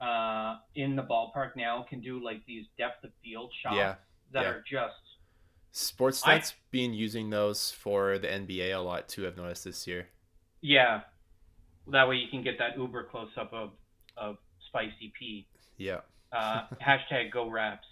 uh, 0.00 0.56
in 0.74 0.96
the 0.96 1.02
ballpark 1.02 1.56
now 1.56 1.84
can 1.88 2.00
do 2.00 2.22
like 2.22 2.44
these 2.46 2.66
depth 2.78 3.04
of 3.04 3.10
field 3.22 3.52
shots 3.62 3.76
Yeah, 3.76 3.94
that 4.32 4.42
yeah. 4.42 4.48
are 4.48 4.64
just 4.70 4.94
Sportsnet's 5.72 6.54
been 6.70 6.92
using 6.94 7.30
those 7.30 7.70
for 7.70 8.18
the 8.18 8.26
NBA 8.26 8.74
a 8.76 8.80
lot 8.80 9.08
too. 9.08 9.26
I've 9.26 9.36
noticed 9.36 9.64
this 9.64 9.86
year. 9.86 10.08
yeah. 10.60 11.02
That 11.86 12.08
way 12.08 12.16
you 12.16 12.28
can 12.28 12.42
get 12.42 12.58
that 12.58 12.76
uber 12.76 13.04
close 13.04 13.30
up 13.36 13.52
of 13.52 13.70
of 14.16 14.36
spicy 14.68 15.12
P. 15.18 15.46
Yeah. 15.80 16.00
Uh, 16.30 16.62
hashtag 16.86 17.32
go 17.32 17.48
Raps. 17.50 17.86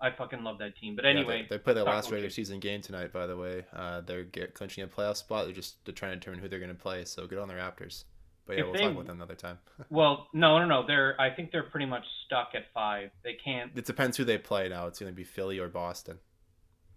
I 0.00 0.10
fucking 0.10 0.42
love 0.42 0.58
that 0.58 0.76
team. 0.76 0.96
But 0.96 1.04
Yeah, 1.04 1.12
anyway, 1.12 1.46
they, 1.48 1.56
they 1.56 1.62
play 1.62 1.74
their 1.74 1.84
last 1.84 2.10
regular 2.10 2.30
season 2.30 2.58
game 2.60 2.82
tonight. 2.82 3.12
By 3.12 3.26
the 3.26 3.36
way, 3.36 3.64
uh, 3.74 4.00
they're 4.00 4.24
get, 4.24 4.54
clinching 4.54 4.82
a 4.84 4.86
playoff 4.88 5.16
spot. 5.16 5.44
They're 5.46 5.54
just 5.54 5.84
they're 5.84 5.94
trying 5.94 6.12
to 6.12 6.16
determine 6.16 6.40
who 6.40 6.48
they're 6.48 6.58
going 6.58 6.74
to 6.74 6.74
play. 6.74 7.04
So 7.04 7.26
good 7.26 7.38
on 7.38 7.48
the 7.48 7.54
Raptors. 7.54 8.04
But 8.46 8.56
yeah, 8.56 8.60
If 8.60 8.66
we'll 8.66 8.74
they- 8.74 8.80
talk 8.80 8.92
about 8.92 9.06
them 9.06 9.16
another 9.16 9.34
time. 9.34 9.58
Well, 9.90 10.26
no, 10.32 10.58
no, 10.58 10.66
no. 10.66 10.86
They're. 10.86 11.20
I 11.20 11.30
think 11.30 11.50
they're 11.52 11.62
pretty 11.64 11.86
much 11.86 12.04
stuck 12.26 12.48
at 12.54 12.64
five. 12.74 13.10
They 13.24 13.34
can't. 13.42 13.72
it 13.76 13.84
depends 13.84 14.16
who 14.16 14.24
they 14.24 14.38
play 14.38 14.68
now. 14.68 14.86
It's 14.86 14.98
going 14.98 15.12
to 15.12 15.16
be 15.16 15.24
Philly 15.24 15.58
or 15.58 15.68
Boston. 15.68 16.18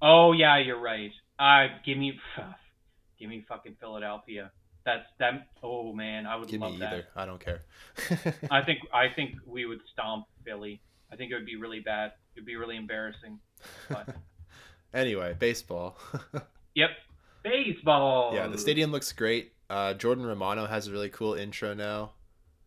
Oh 0.01 0.31
yeah, 0.31 0.57
you're 0.59 0.79
right. 0.81 1.11
Uh, 1.37 1.67
give 1.85 1.97
me, 1.97 2.19
give 3.19 3.29
me 3.29 3.45
fucking 3.47 3.75
Philadelphia. 3.79 4.51
That's 4.95 5.05
that. 5.19 5.47
Oh 5.63 5.93
man, 5.93 6.25
I 6.25 6.35
would 6.35 6.47
Give 6.49 6.61
love 6.61 6.73
me 6.73 6.79
that. 6.79 6.93
either. 6.93 7.05
I 7.15 7.25
don't 7.25 7.39
care. 7.43 7.61
I 8.51 8.61
think 8.63 8.79
I 8.93 9.07
think 9.15 9.35
we 9.45 9.65
would 9.65 9.81
stomp 9.93 10.25
Philly. 10.45 10.81
I 11.11 11.15
think 11.15 11.31
it 11.31 11.35
would 11.35 11.45
be 11.45 11.55
really 11.55 11.79
bad. 11.79 12.13
It'd 12.35 12.45
be 12.45 12.55
really 12.55 12.75
embarrassing. 12.75 13.39
But 13.89 14.15
anyway, 14.93 15.35
baseball. 15.37 15.97
yep, 16.75 16.91
baseball. 17.43 18.31
yeah, 18.33 18.47
the 18.47 18.57
stadium 18.57 18.91
looks 18.91 19.11
great. 19.11 19.53
Uh, 19.69 19.93
Jordan 19.93 20.25
Romano 20.25 20.65
has 20.65 20.87
a 20.87 20.91
really 20.91 21.09
cool 21.09 21.33
intro 21.35 21.73
now. 21.73 22.11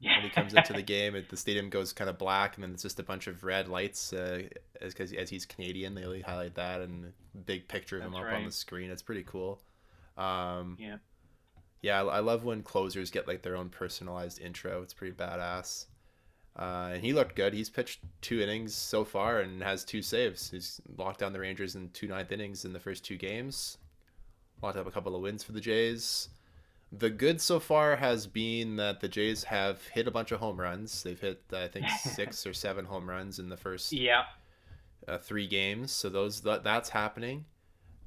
Yeah. 0.00 0.16
when 0.16 0.24
he 0.24 0.30
comes 0.30 0.52
into 0.52 0.72
the 0.72 0.82
game, 0.82 1.14
it, 1.14 1.28
the 1.30 1.36
stadium 1.36 1.70
goes 1.70 1.92
kind 1.92 2.10
of 2.10 2.18
black, 2.18 2.56
and 2.56 2.64
then 2.64 2.72
it's 2.72 2.82
just 2.82 2.98
a 2.98 3.04
bunch 3.04 3.28
of 3.28 3.44
red 3.44 3.68
lights. 3.68 4.12
Uh, 4.12 4.42
as 4.80 4.94
as 4.94 5.30
he's 5.30 5.46
Canadian, 5.46 5.94
they 5.94 6.02
really 6.02 6.22
highlight 6.22 6.56
that 6.56 6.80
and 6.80 7.12
big 7.46 7.68
picture 7.68 7.98
of 7.98 8.02
him 8.02 8.12
That's 8.12 8.24
up 8.26 8.32
on 8.34 8.44
the 8.44 8.50
screen. 8.52 8.90
It's 8.90 9.02
pretty 9.02 9.22
cool. 9.22 9.60
Um, 10.16 10.76
Yeah. 10.80 10.96
Yeah, 11.82 12.02
I, 12.02 12.16
I 12.16 12.20
love 12.20 12.44
when 12.44 12.62
closers 12.62 13.10
get 13.10 13.28
like 13.28 13.42
their 13.42 13.56
own 13.56 13.68
personalized 13.68 14.40
intro. 14.40 14.82
It's 14.82 14.94
pretty 14.94 15.14
badass. 15.14 15.86
Uh, 16.58 16.90
and 16.94 17.02
he 17.04 17.12
looked 17.12 17.34
good. 17.34 17.54
He's 17.54 17.70
pitched 17.70 18.00
two 18.20 18.40
innings 18.40 18.74
so 18.74 19.04
far 19.04 19.40
and 19.40 19.62
has 19.62 19.84
two 19.84 20.02
saves. 20.02 20.50
He's 20.50 20.80
locked 20.98 21.20
down 21.20 21.32
the 21.32 21.40
Rangers 21.40 21.74
in 21.76 21.88
two 21.90 22.08
ninth 22.08 22.30
innings 22.30 22.64
in 22.64 22.72
the 22.72 22.80
first 22.80 23.04
two 23.04 23.16
games. 23.16 23.78
Locked 24.62 24.76
up 24.76 24.86
a 24.86 24.90
couple 24.90 25.16
of 25.16 25.22
wins 25.22 25.42
for 25.42 25.52
the 25.52 25.60
Jays. 25.60 26.28
The 26.92 27.08
good 27.08 27.40
so 27.40 27.58
far 27.58 27.96
has 27.96 28.26
been 28.26 28.76
that 28.76 29.00
the 29.00 29.08
Jays 29.08 29.44
have 29.44 29.82
hit 29.88 30.06
a 30.06 30.10
bunch 30.10 30.30
of 30.30 30.40
home 30.40 30.60
runs. 30.60 31.02
They've 31.02 31.18
hit, 31.18 31.42
I 31.52 31.68
think, 31.68 31.88
six 32.02 32.46
or 32.46 32.52
seven 32.52 32.84
home 32.84 33.08
runs 33.08 33.38
in 33.38 33.48
the 33.48 33.56
first 33.56 33.90
Yeah. 33.92 34.24
uh, 35.08 35.16
three 35.16 35.46
games. 35.46 35.90
So 35.90 36.10
those 36.10 36.42
that, 36.42 36.64
that's 36.64 36.90
happening. 36.90 37.46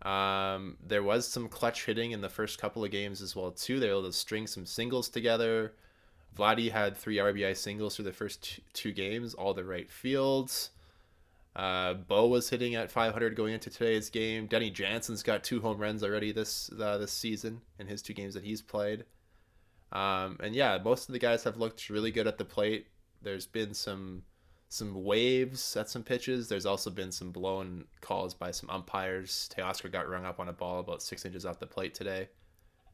Um, 0.02 0.78
there 0.86 1.04
was 1.04 1.28
some 1.28 1.48
clutch 1.48 1.86
hitting 1.86 2.12
in 2.12 2.22
the 2.22 2.30
first 2.30 2.60
couple 2.60 2.84
of 2.84 2.92
games 2.92 3.22
as 3.22 3.36
well 3.36 3.52
too. 3.52 3.80
They 3.80 3.88
were 3.88 3.94
able 3.94 4.04
to 4.04 4.14
string 4.14 4.48
some 4.48 4.66
singles 4.66 5.10
together. 5.10 5.74
Vladdy 6.38 6.72
had 6.72 6.98
three 6.98 7.18
RBI 7.18 7.56
singles 7.56 7.96
for 7.96 8.04
the 8.04 8.12
first 8.12 8.44
two, 8.44 8.62
two 8.74 8.92
games, 8.92 9.34
all 9.34 9.54
the 9.54 9.64
right 9.64 9.90
fields. 9.90 10.72
Uh, 11.56 11.94
Bo 11.94 12.28
was 12.28 12.50
hitting 12.50 12.76
at 12.76 12.92
500 12.92 13.36
going 13.36 13.54
into 13.54 13.70
today's 13.70 14.10
game. 14.10 14.46
Denny 14.46 14.70
Jansen's 14.70 15.24
got 15.24 15.44
two 15.44 15.62
home 15.62 15.78
runs 15.78 16.04
already 16.04 16.34
this 16.34 16.70
uh, 16.80 16.98
this 16.98 17.14
season 17.14 17.62
in 17.80 17.88
his 17.88 18.02
two 18.02 18.14
games 18.14 18.34
that 18.34 18.44
he's 18.44 18.62
played. 18.62 19.06
Um, 19.92 20.38
and 20.44 20.54
yeah, 20.54 20.78
most 20.84 21.08
of 21.08 21.14
the 21.14 21.20
guys 21.20 21.44
have 21.46 21.56
looked 21.56 21.90
really 21.90 22.12
good 22.12 22.28
at 22.28 22.38
the 22.38 22.44
plate. 22.44 22.88
There's 23.22 23.48
been 23.48 23.74
some 23.74 24.24
some 24.70 25.04
waves 25.04 25.78
at 25.78 25.90
some 25.90 26.04
pitches. 26.04 26.50
There's 26.50 26.66
also 26.66 26.90
been 26.90 27.12
some 27.12 27.32
blown 27.32 27.86
calls 28.02 28.34
by 28.34 28.52
some 28.52 28.70
umpires. 28.70 29.50
Teoscar 29.56 29.92
got 29.92 30.10
rung 30.10 30.26
up 30.26 30.40
on 30.40 30.50
a 30.50 30.54
ball 30.54 30.80
about 30.80 31.02
six 31.02 31.24
inches 31.26 31.46
off 31.46 31.60
the 31.60 31.68
plate 31.68 31.94
today. 31.94 32.30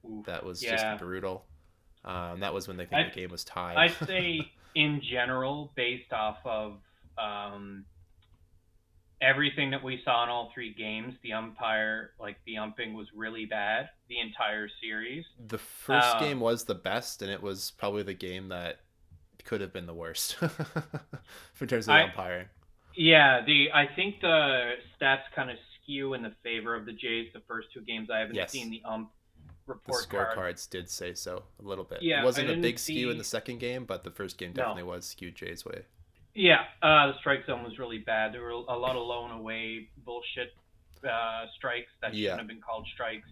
Oof. 0.10 0.26
That 0.26 0.44
was 0.46 0.62
Yeah. 0.64 0.76
just 0.76 1.00
brutal. 1.02 1.46
Um, 2.04 2.40
that 2.42 2.54
was 2.54 2.68
when 2.68 2.78
they 2.78 2.86
think 2.86 3.08
I- 3.08 3.10
the 3.10 3.16
game 3.22 3.30
was 3.32 3.44
tied. 3.44 3.78
I'd 3.78 4.08
say 4.08 4.52
in 4.76 5.02
general, 5.02 5.72
based 5.76 6.12
off 6.14 6.38
of 6.46 6.80
um, 7.18 7.86
everything 9.22 9.70
that 9.72 9.84
we 9.84 10.02
saw 10.04 10.24
in 10.24 10.30
all 10.30 10.52
three 10.54 10.74
games, 10.74 11.14
the 11.24 11.34
umpire, 11.34 12.12
like 12.20 12.38
the 12.46 12.58
umping 12.58 12.94
was 12.96 13.08
really 13.16 13.46
bad 13.46 13.90
the 14.10 14.20
entire 14.20 14.68
series. 14.82 15.26
the 15.48 15.58
first 15.58 16.16
uh, 16.16 16.20
game 16.20 16.40
was 16.40 16.66
the 16.66 16.76
best, 16.76 17.22
and 17.22 17.32
it 17.32 17.42
was 17.42 17.72
probably 17.78 18.04
the 18.04 18.14
game 18.14 18.50
that 18.50 18.80
could 19.46 19.62
have 19.62 19.74
been 19.74 19.86
the 19.86 19.94
worst 19.94 20.38
in 21.62 21.68
terms 21.68 21.88
of 21.88 21.94
I- 21.96 22.04
umpiring. 22.04 22.48
Yeah, 22.96 23.42
the 23.46 23.72
I 23.74 23.86
think 23.96 24.20
the 24.22 24.74
stats 25.00 25.22
kind 25.34 25.50
of 25.50 25.58
skew 25.82 26.14
in 26.14 26.22
the 26.24 26.34
favor 26.44 26.76
of 26.76 26.86
the 26.86 26.92
Jays 26.92 27.30
the 27.34 27.40
first 27.48 27.70
two 27.74 27.82
games. 27.82 28.10
I 28.14 28.20
haven't 28.20 28.36
Yes. 28.36 28.52
seen 28.52 28.70
the 28.70 28.82
ump 28.84 29.10
The 29.66 29.74
report 29.74 30.08
card. 30.10 30.36
scorecards 30.38 30.70
did 30.70 30.90
say 30.90 31.14
so 31.14 31.44
a 31.64 31.66
little 31.66 31.86
bit. 31.86 32.02
Yeah, 32.02 32.22
it 32.22 32.26
wasn't 32.26 32.50
a 32.50 32.58
big 32.58 32.78
skew 32.80 33.10
in 33.10 33.18
the 33.18 33.24
second 33.24 33.60
game, 33.60 33.86
but 33.86 34.04
the 34.04 34.12
first 34.12 34.38
game 34.38 34.50
No. 34.50 34.64
definitely 34.64 34.84
was 34.84 35.06
skewed 35.08 35.36
Jay's 35.36 35.64
way. 35.66 35.84
Yeah, 36.36 36.64
uh, 36.82 37.08
the 37.14 37.18
strike 37.20 37.46
zone 37.46 37.64
was 37.64 37.80
really 37.80 37.98
bad. 38.00 38.34
There 38.34 38.42
were 38.42 38.50
a 38.52 38.58
lot 38.58 38.96
of 38.98 39.04
low 39.08 39.24
and 39.26 39.34
away 39.40 39.90
bullshit 40.06 40.54
uh, 41.10 41.46
strikes 41.56 41.92
that 42.02 42.08
shouldn't 42.10 42.24
Yeah. 42.24 42.38
have 42.38 42.48
been 42.48 42.62
called 42.62 42.86
strikes. 42.94 43.28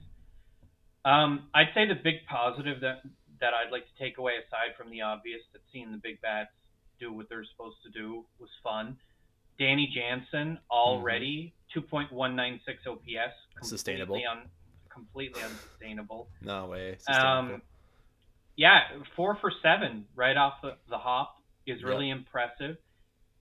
Um, 1.05 1.49
I'd 1.53 1.69
say 1.73 1.85
the 1.85 1.95
big 1.95 2.25
positive 2.27 2.79
that 2.81 3.01
that 3.41 3.53
I'd 3.53 3.71
like 3.71 3.85
to 3.85 4.03
take 4.03 4.17
away, 4.17 4.33
aside 4.45 4.75
from 4.77 4.89
the 4.91 5.01
obvious, 5.01 5.41
that 5.53 5.61
seeing 5.71 5.91
the 5.91 5.97
big 5.97 6.21
bats 6.21 6.49
do 6.99 7.13
what 7.13 7.29
they're 7.29 7.45
supposed 7.45 7.77
to 7.83 7.89
do 7.89 8.25
was 8.39 8.49
fun. 8.63 8.97
Danny 9.57 9.91
Jansen 9.93 10.57
already 10.71 11.53
2.196 11.75 12.59
OPS, 12.87 12.97
completely 13.55 13.63
Sustainable. 13.63 14.15
On, 14.29 14.41
completely 14.89 15.41
unsustainable. 15.41 16.29
No 16.41 16.67
way. 16.67 16.97
Um, 17.07 17.61
yeah, 18.55 18.79
four 19.15 19.37
for 19.39 19.51
seven 19.63 20.05
right 20.15 20.35
off 20.37 20.55
the, 20.61 20.75
the 20.89 20.97
hop 20.97 21.35
is 21.65 21.83
really 21.83 22.07
Yep. 22.09 22.17
impressive. 22.17 22.77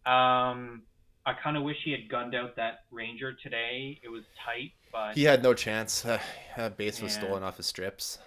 Um, 0.07 0.83
I 1.27 1.35
kind 1.43 1.57
of 1.57 1.63
wish 1.63 1.77
he 1.85 1.91
had 1.91 2.09
gunned 2.09 2.35
out 2.35 2.57
that 2.57 2.81
Ranger 2.91 3.33
today. 3.35 4.01
It 4.03 4.09
was 4.09 4.23
tight, 4.45 4.73
but 4.93 5.15
he 5.15 5.25
had 5.25 5.43
no 5.43 5.55
chance. 5.55 6.05
Uh, 6.57 6.69
base 6.71 7.01
was 7.01 7.13
stolen 7.13 7.45
off 7.45 7.57
his 7.57 7.67
strips. 7.67 8.19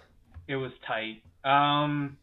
it 0.47 0.55
was 0.55 0.71
tight. 0.87 1.21
Um, 1.43 2.17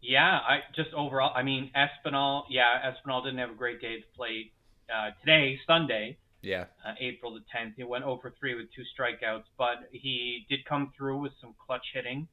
yeah, 0.00 0.38
I 0.46 0.60
just 0.76 0.90
overall, 0.94 1.32
I 1.34 1.42
mean, 1.42 1.70
Espinal, 1.76 2.44
yeah, 2.48 2.90
Espinal 2.92 3.22
didn't 3.24 3.38
have 3.38 3.50
a 3.50 3.54
great 3.54 3.80
day 3.80 3.96
to 3.96 4.06
play 4.16 4.50
uh, 4.94 5.10
today, 5.20 5.58
Sunday, 5.66 6.16
Yeah. 6.42 6.66
uh, 6.86 6.94
April 7.00 7.34
the 7.34 7.40
10th. 7.54 7.74
He 7.76 7.84
went 7.84 8.04
over 8.04 8.32
3 8.38 8.54
with 8.54 8.66
two 8.74 8.82
strikeouts, 8.96 9.44
but 9.58 9.88
he 9.92 10.46
did 10.48 10.64
come 10.64 10.92
through 10.96 11.18
with 11.18 11.32
some 11.40 11.54
clutch 11.66 11.84
hitting, 11.92 12.28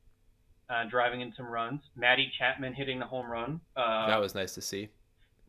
uh, 0.70 0.84
driving 0.90 1.22
in 1.22 1.34
some 1.36 1.48
runs. 1.48 1.82
Maddie 1.96 2.32
Chapman 2.38 2.74
hitting 2.74 3.00
the 3.00 3.06
home 3.06 3.30
run. 3.30 3.60
Uh, 3.76 4.08
that 4.08 4.20
was 4.20 4.36
nice 4.36 4.54
to 4.56 4.62
see. 4.62 4.90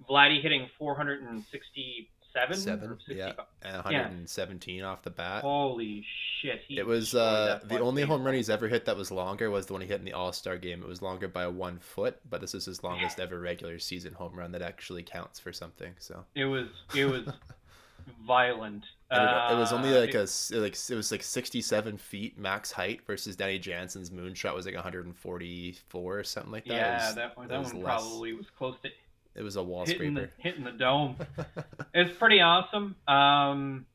Vladdy 0.08 0.42
hitting 0.42 0.68
467 0.78 2.06
Seven, 2.37 2.88
60 2.99 3.14
yeah. 3.14 3.33
And 3.62 3.75
117 3.76 4.83
off 4.85 5.02
the 5.02 5.11
bat. 5.11 5.43
Holy 5.43 6.05
shit! 6.40 6.62
It 6.69 6.87
was 6.87 7.14
uh, 7.14 7.61
the 7.64 7.81
only 7.81 8.02
home 8.02 8.23
run 8.25 8.35
he's 8.35 8.50
ever 8.50 8.69
hit 8.69 8.85
that 8.85 8.97
was 8.97 9.11
longer 9.11 9.50
was 9.50 9.66
the 9.66 9.73
one 9.73 9.83
he 9.83 9.88
hit 9.88 9.99
in 9.99 10.05
the 10.05 10.12
All 10.12 10.33
Star 10.33 10.57
game. 10.57 10.83
It 10.83 10.88
was 10.88 11.02
longer 11.02 11.28
by 11.28 11.47
one 11.47 11.78
foot, 11.78 12.19
but 12.28 12.40
this 12.40 12.55
is 12.55 12.64
his 12.66 12.85
longest 12.85 13.19
ever 13.21 13.40
regular 13.40 13.78
season 13.78 14.12
home 14.12 14.35
run 14.35 14.52
that 14.52 14.62
actually 14.62 15.02
counts 15.02 15.40
for 15.40 15.52
something. 15.52 15.93
So 15.99 16.25
It 16.35 16.45
was 16.45 16.69
it 16.95 17.07
was 17.07 17.26
violent. 18.26 18.85
it, 19.11 19.14
it 19.52 19.57
was 19.57 19.73
only 19.73 19.97
Uh, 19.97 20.00
like 20.00 20.14
a 20.14 20.26
like 20.57 20.76
it 20.90 20.95
was 20.95 21.11
like 21.11 21.23
67 21.23 21.97
feet 21.99 22.38
max 22.38 22.71
height 22.71 23.00
versus 23.07 23.37
Danny 23.37 23.59
Jansen's 23.59 24.11
moonshot 24.11 24.55
was 24.55 24.66
like 24.66 24.75
144 24.75 26.19
or 26.19 26.25
something 26.25 26.52
like 26.52 26.64
that. 26.66 26.75
Yeah, 26.75 27.07
was- 27.07 27.14
that 27.16 27.35
that 27.49 27.59
was 27.59 27.73
one 27.73 27.83
less. 27.83 28.00
probably 28.02 28.33
was 28.35 28.47
close 28.57 28.76
to 28.83 28.90
It 29.37 29.43
was 29.43 29.57
a 29.57 29.62
wall 29.62 29.85
hitting 29.85 30.14
the, 30.14 30.31
hitting 30.38 30.64
the 30.64 30.73
dome. 30.73 31.16
it's 31.95 32.16
pretty 32.19 32.40
awesome. 32.40 32.97
Um, 33.07 33.87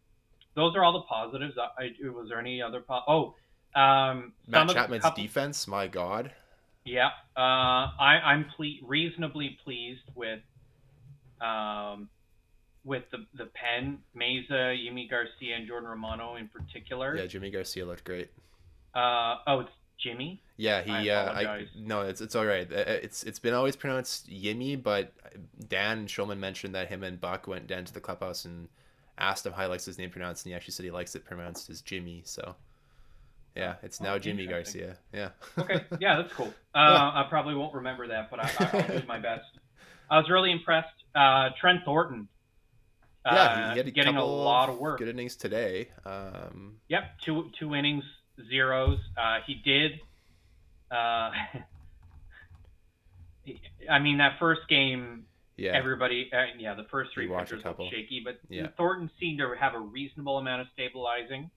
those 0.56 0.76
are 0.76 0.84
all 0.84 0.94
the 0.94 1.02
positives. 1.02 1.56
I, 1.58 1.84
I 1.84 2.10
was 2.10 2.30
there 2.30 2.40
any 2.40 2.62
other 2.62 2.82
po- 2.82 3.02
oh 3.08 3.36
um 3.80 4.34
Matt 4.48 4.70
Chapman's 4.70 5.04
couple- 5.04 5.24
defense, 5.24 5.68
my 5.68 5.88
god. 5.88 6.32
Yeah, 6.84 7.10
uh, 7.38 7.94
I, 8.00 8.20
I'm 8.26 8.46
ple- 8.56 8.80
reasonably 8.84 9.58
pleased 9.64 10.02
with 10.16 10.42
um, 11.40 12.10
with 12.84 13.04
the 13.12 13.26
the 13.36 13.46
pen, 13.54 14.00
Mayza, 14.16 14.76
Yimi 14.76 15.10
Garcia, 15.10 15.56
and 15.56 15.68
Jordan 15.68 15.90
Romano 15.90 16.36
in 16.36 16.48
particular. 16.48 17.16
Yeah, 17.16 17.28
Jimmy 17.28 17.52
Garcia 17.52 17.86
looked 17.86 18.04
great. 18.04 18.30
Uh, 18.96 19.36
oh, 19.48 19.60
it's 19.62 19.72
Jimmy. 20.02 20.42
Yeah, 20.58 20.82
he. 20.82 21.10
I 21.10 21.16
uh, 21.16 21.34
I 21.34 21.66
no, 21.78 22.02
it's 22.02 22.22
it's 22.22 22.36
all 22.36 22.46
right. 22.46 22.72
Uh, 22.72 22.76
It's 22.88 23.24
it's 23.24 23.40
been 23.40 23.54
always 23.54 23.76
pronounced 23.76 24.30
Yimmy, 24.30 24.76
but 24.76 25.14
Dan 25.70 26.08
Schulman 26.08 26.38
mentioned 26.40 26.76
that 26.76 26.88
him 26.90 27.04
and 27.04 27.20
Buck 27.20 27.48
went 27.48 27.68
down 27.68 27.86
to 27.86 27.94
the 27.94 28.00
clubhouse 28.00 28.46
and 28.46 28.68
asked 29.18 29.46
him 29.46 29.54
how 29.54 29.64
he 29.64 29.68
likes 29.70 29.86
his 29.86 29.98
name 29.98 30.10
pronounced, 30.10 30.46
and 30.46 30.52
he 30.52 30.56
actually 30.56 30.74
said 30.74 30.84
he 30.84 30.92
likes 30.92 31.16
it 31.16 31.24
pronounced 31.26 31.70
as 31.70 31.82
Jimmy. 31.82 32.22
So, 32.26 32.56
yeah, 33.56 33.76
it's 33.84 34.02
now 34.02 34.16
Oh, 34.16 34.20
Jimmy. 34.20 34.46
Garcia. 34.48 34.98
Yeah. 35.14 35.30
Okay, 35.58 35.84
yeah, 36.00 36.18
that's 36.22 36.34
cool. 36.34 36.54
Uh, 36.74 37.12
I 37.14 37.26
probably 37.30 37.54
won't 37.54 37.74
remember 37.76 38.08
that, 38.08 38.32
but 38.32 38.40
I, 38.40 38.50
I- 38.60 38.78
I'll 38.94 39.00
do 39.02 39.06
my 39.08 39.20
best. 39.20 39.44
I 40.10 40.18
was 40.20 40.30
really 40.30 40.52
impressed. 40.52 40.88
Uh, 41.14 41.50
Trent 41.60 41.82
Thornton. 41.84 42.30
Uh, 43.26 43.34
yeah, 43.36 43.72
he 43.74 43.78
had 43.80 43.88
a 43.88 43.92
getting 43.92 44.16
a 44.16 44.24
lot 44.24 44.70
of 44.70 44.80
work. 44.80 44.98
Good 45.00 45.10
innings 45.10 45.36
today. 45.36 45.90
Um, 46.06 46.78
Yep, 46.88 47.04
two 47.24 47.52
two 47.60 47.76
innings, 47.76 48.04
zeros. 48.50 49.00
Uh, 49.18 49.40
he 49.46 49.56
did. 49.56 50.00
Uh, 50.92 51.32
I 53.90 54.00
mean, 54.00 54.20
that 54.20 54.38
first 54.40 54.62
game, 54.70 55.26
yeah. 55.58 55.72
everybody, 55.74 56.30
uh, 56.34 56.46
yeah, 56.58 56.76
the 56.76 56.86
first 56.92 57.12
three 57.14 57.26
You 57.26 57.32
watch 57.32 57.52
a 57.52 57.56
pitchers 57.56 57.66
looked 57.66 57.92
shaky, 57.92 58.22
but 58.24 58.40
Yeah. 58.50 58.68
Thornton 58.78 59.10
seemed 59.20 59.40
to 59.40 59.54
have 59.60 59.74
a 59.74 59.80
reasonable 59.80 60.38
amount 60.38 60.62
of 60.62 60.68
stabilizing. 60.74 61.50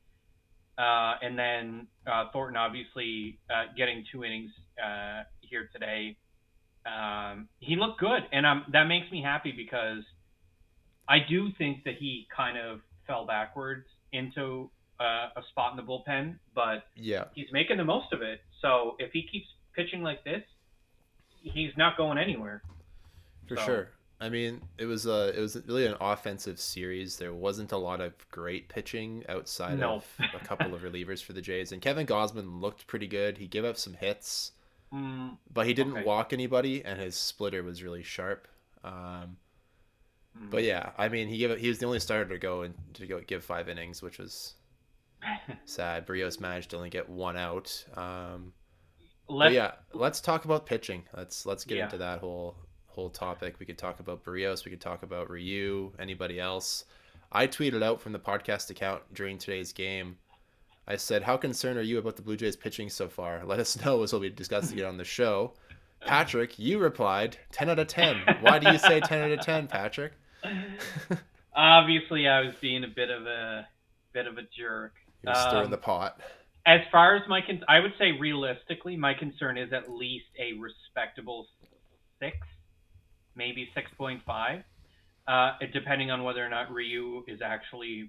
Uh, 0.77 1.15
and 1.23 1.39
then 1.39 1.87
uh, 2.07 2.31
Thornton 2.33 2.57
obviously 2.57 3.39
uh, 3.49 3.67
getting 3.77 4.05
two 4.11 4.25
innings 4.25 4.51
uh, 4.83 5.23
here 5.41 5.71
today. 5.73 6.17
Um, 6.85 7.49
he 7.61 7.77
looked 7.77 8.01
good, 8.01 8.23
and 8.33 8.45
um, 8.45 8.65
that 8.73 8.85
makes 8.85 9.11
me 9.11 9.23
happy 9.23 9.53
because 9.53 10.03
I 11.09 11.19
do 11.29 11.51
think 11.57 11.85
that 11.85 11.95
he 11.99 12.27
kind 12.35 12.59
of 12.59 12.81
fell 13.07 13.27
backwards 13.27 13.87
into 14.13 14.71
uh, 15.01 15.29
a 15.37 15.43
spot 15.51 15.73
in 15.73 15.77
the 15.77 15.83
bullpen, 15.83 16.37
but 16.55 16.85
yeah. 16.97 17.25
he's 17.35 17.51
making 17.53 17.77
the 17.79 17.85
most 17.85 18.13
of 18.13 18.23
it. 18.23 18.41
So 18.63 18.97
if 18.99 19.13
he 19.13 19.23
keeps 19.23 19.47
pitching 19.75 20.03
like 20.03 20.25
this, 20.25 20.43
he's 21.43 21.73
not 21.77 21.97
going 21.97 22.19
anywhere. 22.19 22.63
For 23.49 23.57
So- 23.57 23.65
sure. 23.65 23.91
I 24.21 24.29
mean, 24.31 24.63
it 24.79 24.87
was 24.87 25.07
a 25.07 25.37
it 25.37 25.41
was 25.41 25.57
really 25.67 25.87
an 25.87 25.97
offensive 26.01 26.59
series. 26.61 27.19
There 27.19 27.35
wasn't 27.35 27.73
a 27.73 27.77
lot 27.77 28.01
of 28.01 28.15
great 28.31 28.69
pitching 28.69 29.25
outside 29.29 29.79
No. 29.81 29.97
of 29.97 30.07
a 30.35 30.39
couple 30.39 30.73
of 30.73 30.83
relievers 30.83 31.23
for 31.23 31.33
the 31.35 31.43
Jays. 31.43 31.73
And 31.73 31.83
Kevin 31.83 32.07
Gausman 32.07 32.61
looked 32.61 32.87
pretty 32.87 33.09
good. 33.09 33.39
He 33.39 33.49
gave 33.49 33.65
up 33.65 33.77
some 33.77 33.95
hits, 33.95 34.53
Mm, 34.93 35.37
but 35.53 35.67
he 35.67 35.75
didn't 35.75 35.95
Okay. 35.95 36.05
walk 36.05 36.33
anybody, 36.33 36.85
and 36.85 37.01
his 37.01 37.17
splitter 37.17 37.63
was 37.65 37.83
really 37.83 38.05
sharp. 38.05 38.47
Um, 38.85 39.37
mm. 40.39 40.49
but 40.51 40.63
yeah, 40.63 40.93
I 40.97 41.09
mean, 41.09 41.27
he 41.29 41.37
gave 41.39 41.59
he 41.59 41.69
was 41.69 41.81
the 41.81 41.87
only 41.87 41.99
starter 42.01 42.31
to 42.31 42.39
go 42.39 42.63
and 42.63 42.75
to 42.95 43.07
go 43.07 43.21
give 43.21 43.45
five 43.45 43.69
innings, 43.69 44.01
which 44.01 44.19
was 44.19 44.55
sad. 45.65 46.07
Berrios 46.07 46.41
managed 46.41 46.71
to 46.71 46.77
only 46.77 46.91
get 46.91 47.09
one 47.09 47.37
out. 47.37 47.85
Um, 47.97 48.53
Let's, 49.29 49.55
yeah, 49.55 49.73
let's 49.95 50.21
talk 50.21 50.45
about 50.45 50.67
pitching. 50.67 51.03
Let's 51.17 51.47
let's 51.47 51.65
get 51.65 51.79
Yeah. 51.79 51.85
into 51.85 51.99
that 51.99 52.19
whole 52.21 52.57
whole 52.87 53.09
topic. 53.11 53.57
We 53.59 53.65
could 53.67 53.79
talk 53.79 53.99
about 54.01 54.23
Berrios. 54.23 54.65
We 54.65 54.71
could 54.71 54.81
talk 54.83 55.03
about 55.03 55.31
Ryu. 55.31 55.93
Anybody 55.99 56.39
else? 56.39 56.85
I 57.33 57.47
tweeted 57.47 57.83
out 57.83 58.01
from 58.03 58.13
the 58.13 58.19
podcast 58.19 58.69
account 58.71 59.03
during 59.15 59.39
today's 59.39 59.73
game. 59.73 60.19
I 60.87 60.97
said, 60.97 61.23
"How 61.23 61.39
concerned 61.39 61.79
are 61.79 61.83
you 61.83 61.97
about 61.99 62.17
the 62.17 62.23
Blue 62.23 62.37
Jays 62.37 62.55
pitching 62.55 62.91
so 62.91 63.09
far? 63.09 63.43
Let 63.47 63.59
us 63.61 63.77
know, 63.85 64.03
as 64.03 64.13
we'll 64.13 64.21
be 64.21 64.29
discussing 64.31 64.79
it 64.79 64.85
on 64.85 64.99
the 64.99 65.05
show." 65.05 65.55
Patrick, 66.07 66.59
you 66.59 66.79
replied, 66.79 67.39
"10 67.53 67.71
out 67.71 67.79
of 67.79 67.87
10." 67.87 68.21
Why 68.43 68.59
do 68.59 68.71
you 68.71 68.77
say 68.79 69.01
10 69.01 69.23
out 69.23 69.31
of 69.39 69.41
10, 69.41 69.67
Patrick? 69.69 70.13
Obviously, 71.57 72.27
I 72.29 72.41
was 72.41 72.55
being 72.61 72.85
a 72.85 72.89
bit 72.89 73.11
of 73.11 73.27
a 73.27 73.67
bit 74.13 74.27
of 74.27 74.37
a 74.39 74.43
jerk. 74.57 74.93
You're 75.25 75.35
stirring 75.35 75.65
Um, 75.67 75.71
the 75.71 75.79
pot. 75.79 76.21
As 76.67 76.81
far 76.91 77.15
as 77.17 77.23
my 77.29 77.41
con- 77.43 77.65
I 77.69 77.81
would 77.81 77.93
say 77.99 78.13
realistically, 78.13 78.97
my 78.97 79.15
concern 79.15 79.59
is 79.59 79.73
at 79.73 79.91
least 79.91 80.27
a 80.39 80.55
respectable 80.55 81.47
six, 82.19 82.37
maybe 83.35 83.71
six 83.75 83.91
point 83.99 84.23
five, 84.25 84.65
uh, 85.27 85.59
depending 85.73 86.11
on 86.11 86.23
whether 86.25 86.45
or 86.45 86.49
not 86.49 86.71
Ryu 86.73 87.25
is 87.29 87.43
actually 87.43 88.09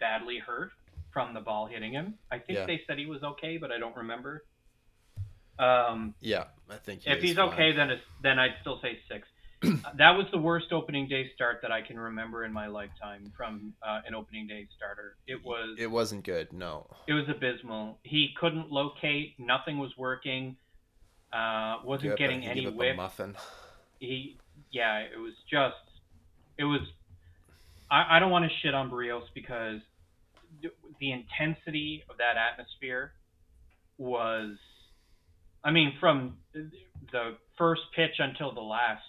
badly 0.00 0.38
hurt 0.38 0.72
from 1.12 1.34
the 1.34 1.40
ball 1.40 1.66
hitting 1.66 1.92
him. 1.92 2.18
I 2.30 2.38
think 2.38 2.58
Yeah. 2.58 2.66
they 2.66 2.82
said 2.86 2.98
he 2.98 3.06
was 3.06 3.22
okay, 3.22 3.58
but 3.58 3.70
I 3.70 3.78
don't 3.78 3.96
remember. 3.96 4.44
Um, 5.58 6.14
Yeah, 6.20 6.44
I 6.68 6.76
think 6.78 7.02
he 7.02 7.10
if 7.10 7.22
he's 7.22 7.36
fine. 7.36 7.48
okay, 7.50 7.72
then 7.72 7.90
it's, 7.90 8.04
then 8.22 8.38
I'd 8.38 8.56
still 8.62 8.80
say 8.80 8.98
six. 9.08 9.28
that 9.98 10.12
was 10.12 10.26
the 10.32 10.38
worst 10.38 10.72
opening 10.72 11.08
day 11.08 11.30
start 11.34 11.60
that 11.62 11.72
I 11.72 11.82
can 11.82 11.98
remember 11.98 12.44
in 12.44 12.52
my 12.52 12.66
lifetime 12.66 13.32
from 13.36 13.74
uh, 13.82 14.00
an 14.06 14.14
opening 14.14 14.46
day 14.46 14.66
starter. 14.76 15.16
It 15.26 15.44
was 15.44 15.76
it 15.78 15.90
wasn't 15.90 16.24
good. 16.24 16.52
No. 16.52 16.86
it 17.06 17.12
was 17.12 17.24
abysmal. 17.28 17.98
He 18.02 18.34
couldn't 18.38 18.70
locate. 18.70 19.34
Nothing 19.38 19.78
was 19.78 19.90
working. 19.96 20.56
Uh, 21.32 21.78
wasn't 21.84 22.16
getting 22.16 22.42
he 22.42 22.48
any 22.48 22.68
whip. 22.68 22.96
muffin. 22.96 23.34
He, 23.98 24.36
yeah, 24.70 24.98
it 25.00 25.18
was 25.18 25.32
just, 25.50 25.74
it 26.58 26.64
was. 26.64 26.80
I, 27.90 28.16
I 28.16 28.18
don't 28.20 28.30
want 28.30 28.44
to 28.44 28.50
shit 28.62 28.72
on 28.72 28.88
Berrios 28.88 29.24
because 29.34 29.80
the 31.00 31.10
intensity 31.10 32.04
of 32.08 32.18
that 32.18 32.36
atmosphere 32.36 33.12
was, 33.98 34.56
I 35.64 35.72
mean, 35.72 35.94
from 35.98 36.36
the 37.12 37.36
first 37.58 37.82
pitch 37.96 38.14
until 38.18 38.54
the 38.54 38.60
last 38.60 39.02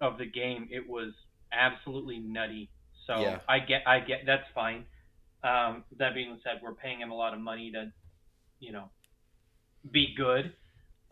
of 0.00 0.18
the 0.18 0.26
game, 0.26 0.68
it 0.70 0.88
was 0.88 1.12
absolutely 1.52 2.18
nutty. 2.18 2.70
So 3.06 3.20
Yeah. 3.20 3.40
I 3.48 3.58
get, 3.60 3.82
I 3.86 4.00
get, 4.00 4.26
that's 4.26 4.48
fine. 4.54 4.86
Um, 5.42 5.84
that 5.98 6.14
being 6.14 6.38
said, 6.44 6.60
we're 6.62 6.74
paying 6.74 7.00
him 7.00 7.10
a 7.10 7.14
lot 7.14 7.34
of 7.34 7.40
money 7.40 7.72
to, 7.72 7.92
you 8.58 8.72
know, 8.72 8.90
be 9.90 10.14
good. 10.16 10.52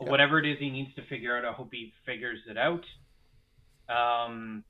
Yeah. 0.01 0.11
Whatever 0.11 0.39
it 0.39 0.47
is 0.47 0.59
he 0.59 0.71
needs 0.71 0.95
to 0.95 1.03
figure 1.07 1.37
out, 1.37 1.45
I 1.45 1.53
hope 1.53 1.71
he 1.73 1.93
figures 2.07 2.41
it 2.49 2.57
out. 2.59 2.85
Um, 3.89 4.65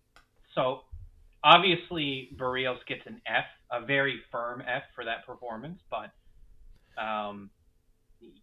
so 0.54 0.82
obviously 1.42 2.30
Berrios 2.36 2.78
gets 2.86 3.02
an 3.06 3.20
F, 3.26 3.44
a 3.70 3.84
very 3.84 4.20
firm 4.30 4.62
F 4.66 4.82
for 4.94 5.04
that 5.04 5.26
performance, 5.26 5.80
but 5.90 6.10
um, 7.00 7.50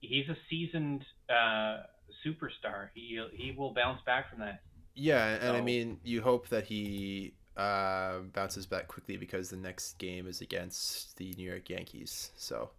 he's 0.01 0.27
a 0.29 0.37
seasoned 0.49 1.03
uh, 1.29 1.83
superstar. 2.25 2.89
He 2.93 3.19
he 3.33 3.53
will 3.57 3.73
bounce 3.73 4.01
back 4.05 4.29
from 4.29 4.39
that. 4.39 4.61
Yeah, 4.95 5.37
and 5.41 5.57
I 5.57 5.61
mean, 5.61 5.99
you 6.03 6.21
hope 6.21 6.47
that 6.49 6.65
he 6.65 7.33
uh, 7.57 8.19
bounces 8.33 8.65
back 8.65 8.87
quickly 8.87 9.17
because 9.17 9.49
the 9.49 9.57
next 9.57 9.97
game 9.97 10.27
is 10.27 10.41
against 10.41 11.17
the 11.17 11.33
New 11.37 11.49
York 11.49 11.69
Yankees. 11.69 12.31
So 12.37 12.69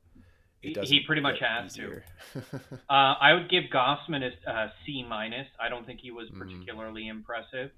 he, 0.61 0.75
he 0.83 1.01
pretty 1.07 1.23
much 1.23 1.39
has 1.41 1.73
easier. 1.73 2.05
to. 2.33 2.39
uh, 2.91 3.15
I 3.21 3.35
would 3.35 3.51
give 3.51 3.65
Gausman 3.73 4.31
a 4.47 4.51
uh, 4.51 4.69
minus. 5.09 5.47
I 5.61 5.69
don't 5.69 5.87
think 5.87 6.01
he 6.01 6.11
was 6.11 6.29
particularly 6.31 7.05
mm. 7.05 7.11
impressive. 7.11 7.71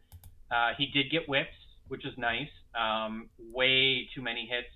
Uh, 0.50 0.70
he 0.78 0.86
did 0.86 1.10
get 1.10 1.26
whiffs, 1.26 1.50
which 1.88 2.06
is 2.06 2.16
nice. 2.16 2.48
Um, 2.74 3.28
way 3.52 4.08
too 4.14 4.22
many 4.22 4.46
hits. 4.46 4.68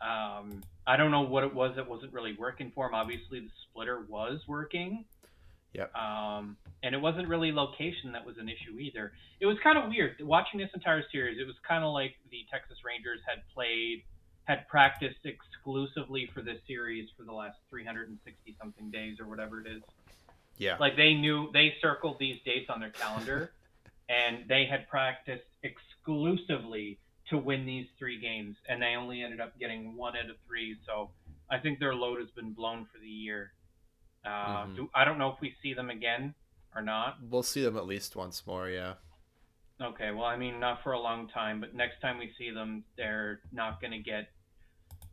Um, 0.00 0.62
I 0.86 0.96
don't 0.96 1.10
know 1.10 1.20
what 1.20 1.44
it 1.44 1.54
was 1.54 1.76
that 1.76 1.88
wasn't 1.88 2.12
really 2.12 2.34
working 2.38 2.72
for 2.74 2.86
him. 2.86 2.94
Obviously, 2.94 3.40
the 3.40 3.50
splitter 3.70 4.00
was 4.08 4.40
working. 4.48 5.04
Yep. 5.72 5.94
Um, 5.94 6.56
and 6.82 6.94
it 6.94 7.00
wasn't 7.00 7.28
really 7.28 7.52
location 7.52 8.12
that 8.12 8.24
was 8.24 8.38
an 8.38 8.48
issue 8.48 8.78
either. 8.78 9.12
It 9.40 9.46
was 9.46 9.56
kind 9.62 9.78
of 9.78 9.88
weird 9.88 10.16
watching 10.20 10.58
this 10.58 10.70
entire 10.74 11.04
series. 11.12 11.38
It 11.40 11.46
was 11.46 11.56
kind 11.66 11.84
of 11.84 11.92
like 11.92 12.14
the 12.30 12.44
Texas 12.50 12.78
Rangers 12.84 13.20
had 13.26 13.42
played, 13.54 14.02
had 14.44 14.66
practiced 14.68 15.24
exclusively 15.24 16.28
for 16.34 16.42
this 16.42 16.58
series 16.66 17.08
for 17.16 17.24
the 17.24 17.32
last 17.32 17.58
360 17.70 18.56
something 18.60 18.90
days 18.90 19.20
or 19.20 19.28
whatever 19.28 19.60
it 19.60 19.68
is. 19.68 19.82
Yeah. 20.58 20.76
Like 20.78 20.96
they 20.96 21.14
knew 21.14 21.50
they 21.52 21.74
circled 21.80 22.18
these 22.18 22.38
dates 22.44 22.68
on 22.68 22.80
their 22.80 22.90
calendar, 22.90 23.52
and 24.08 24.44
they 24.48 24.66
had 24.66 24.88
practiced 24.88 25.46
exclusively 25.62 26.98
to 27.30 27.38
win 27.38 27.64
these 27.64 27.86
three 27.98 28.20
games, 28.20 28.56
and 28.68 28.82
they 28.82 28.96
only 28.96 29.22
ended 29.22 29.40
up 29.40 29.58
getting 29.58 29.96
one 29.96 30.16
out 30.16 30.28
of 30.28 30.36
three. 30.46 30.76
So 30.84 31.10
I 31.50 31.58
think 31.58 31.78
their 31.78 31.94
load 31.94 32.18
has 32.18 32.28
been 32.30 32.52
blown 32.52 32.86
for 32.92 32.98
the 32.98 33.08
year. 33.08 33.52
Uh, 34.24 34.28
mm-hmm. 34.28 34.74
do, 34.74 34.90
I 34.94 35.04
don't 35.04 35.18
know 35.18 35.28
if 35.30 35.40
we 35.40 35.54
see 35.62 35.74
them 35.74 35.90
again 35.90 36.34
or 36.74 36.82
not. 36.82 37.16
We'll 37.28 37.42
see 37.42 37.62
them 37.62 37.76
at 37.76 37.86
least 37.86 38.16
once 38.16 38.46
more, 38.46 38.68
yeah. 38.68 38.94
Okay, 39.82 40.10
well, 40.10 40.26
I 40.26 40.36
mean, 40.36 40.60
not 40.60 40.82
for 40.82 40.92
a 40.92 41.00
long 41.00 41.28
time, 41.28 41.60
but 41.60 41.74
next 41.74 42.00
time 42.02 42.18
we 42.18 42.30
see 42.36 42.50
them, 42.50 42.84
they're 42.98 43.40
not 43.50 43.80
going 43.80 43.92
to 43.92 43.98
get, 43.98 44.28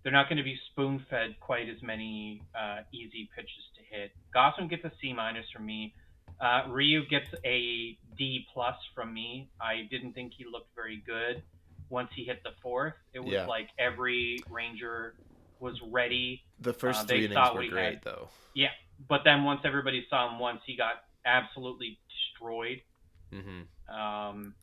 they're 0.04 0.12
not 0.12 0.28
going 0.28 0.38
to 0.38 0.44
be 0.44 0.60
spoon 0.72 1.06
fed 1.10 1.36
quite 1.40 1.70
as 1.70 1.82
many 1.82 2.42
uh, 2.54 2.80
easy 2.92 3.30
pitches 3.34 3.64
to 3.78 3.96
hit. 3.96 4.12
Gausman 4.36 4.70
gets 4.70 4.84
a 4.84 4.92
C 5.02 5.14
minus 5.14 5.46
from 5.54 5.66
me. 5.66 5.94
Uh, 6.42 6.64
Ryu 6.68 7.08
gets 7.08 7.30
a 7.46 7.98
D 8.18 8.46
plus 8.54 8.76
from 8.94 9.14
me. 9.14 9.50
I 9.60 9.88
didn't 9.90 10.14
think 10.14 10.34
he 10.38 10.46
looked 10.46 10.76
very 10.76 11.02
good 11.06 11.42
once 11.90 12.10
he 12.14 12.26
hit 12.26 12.44
the 12.44 12.52
fourth. 12.62 12.94
It 13.14 13.22
was 13.22 13.34
yeah. 13.34 13.46
like 13.46 13.70
every 13.80 14.40
Ranger 14.50 15.16
was 15.60 15.80
ready. 15.90 16.44
The 16.60 16.74
first 16.74 17.02
uh, 17.02 17.06
three 17.06 17.26
innings 17.26 17.54
were 17.54 17.66
great, 17.68 17.94
had. 17.96 18.02
though. 18.04 18.30
Yeah, 18.54 18.70
but 19.08 19.22
then 19.24 19.44
once 19.44 19.62
everybody 19.64 20.06
saw 20.10 20.32
him 20.32 20.40
once, 20.40 20.62
he 20.66 20.76
got 20.76 21.04
absolutely 21.26 22.00
destroyed. 22.10 22.82
Mm-hmm. 23.34 23.96
Um, 23.96 24.56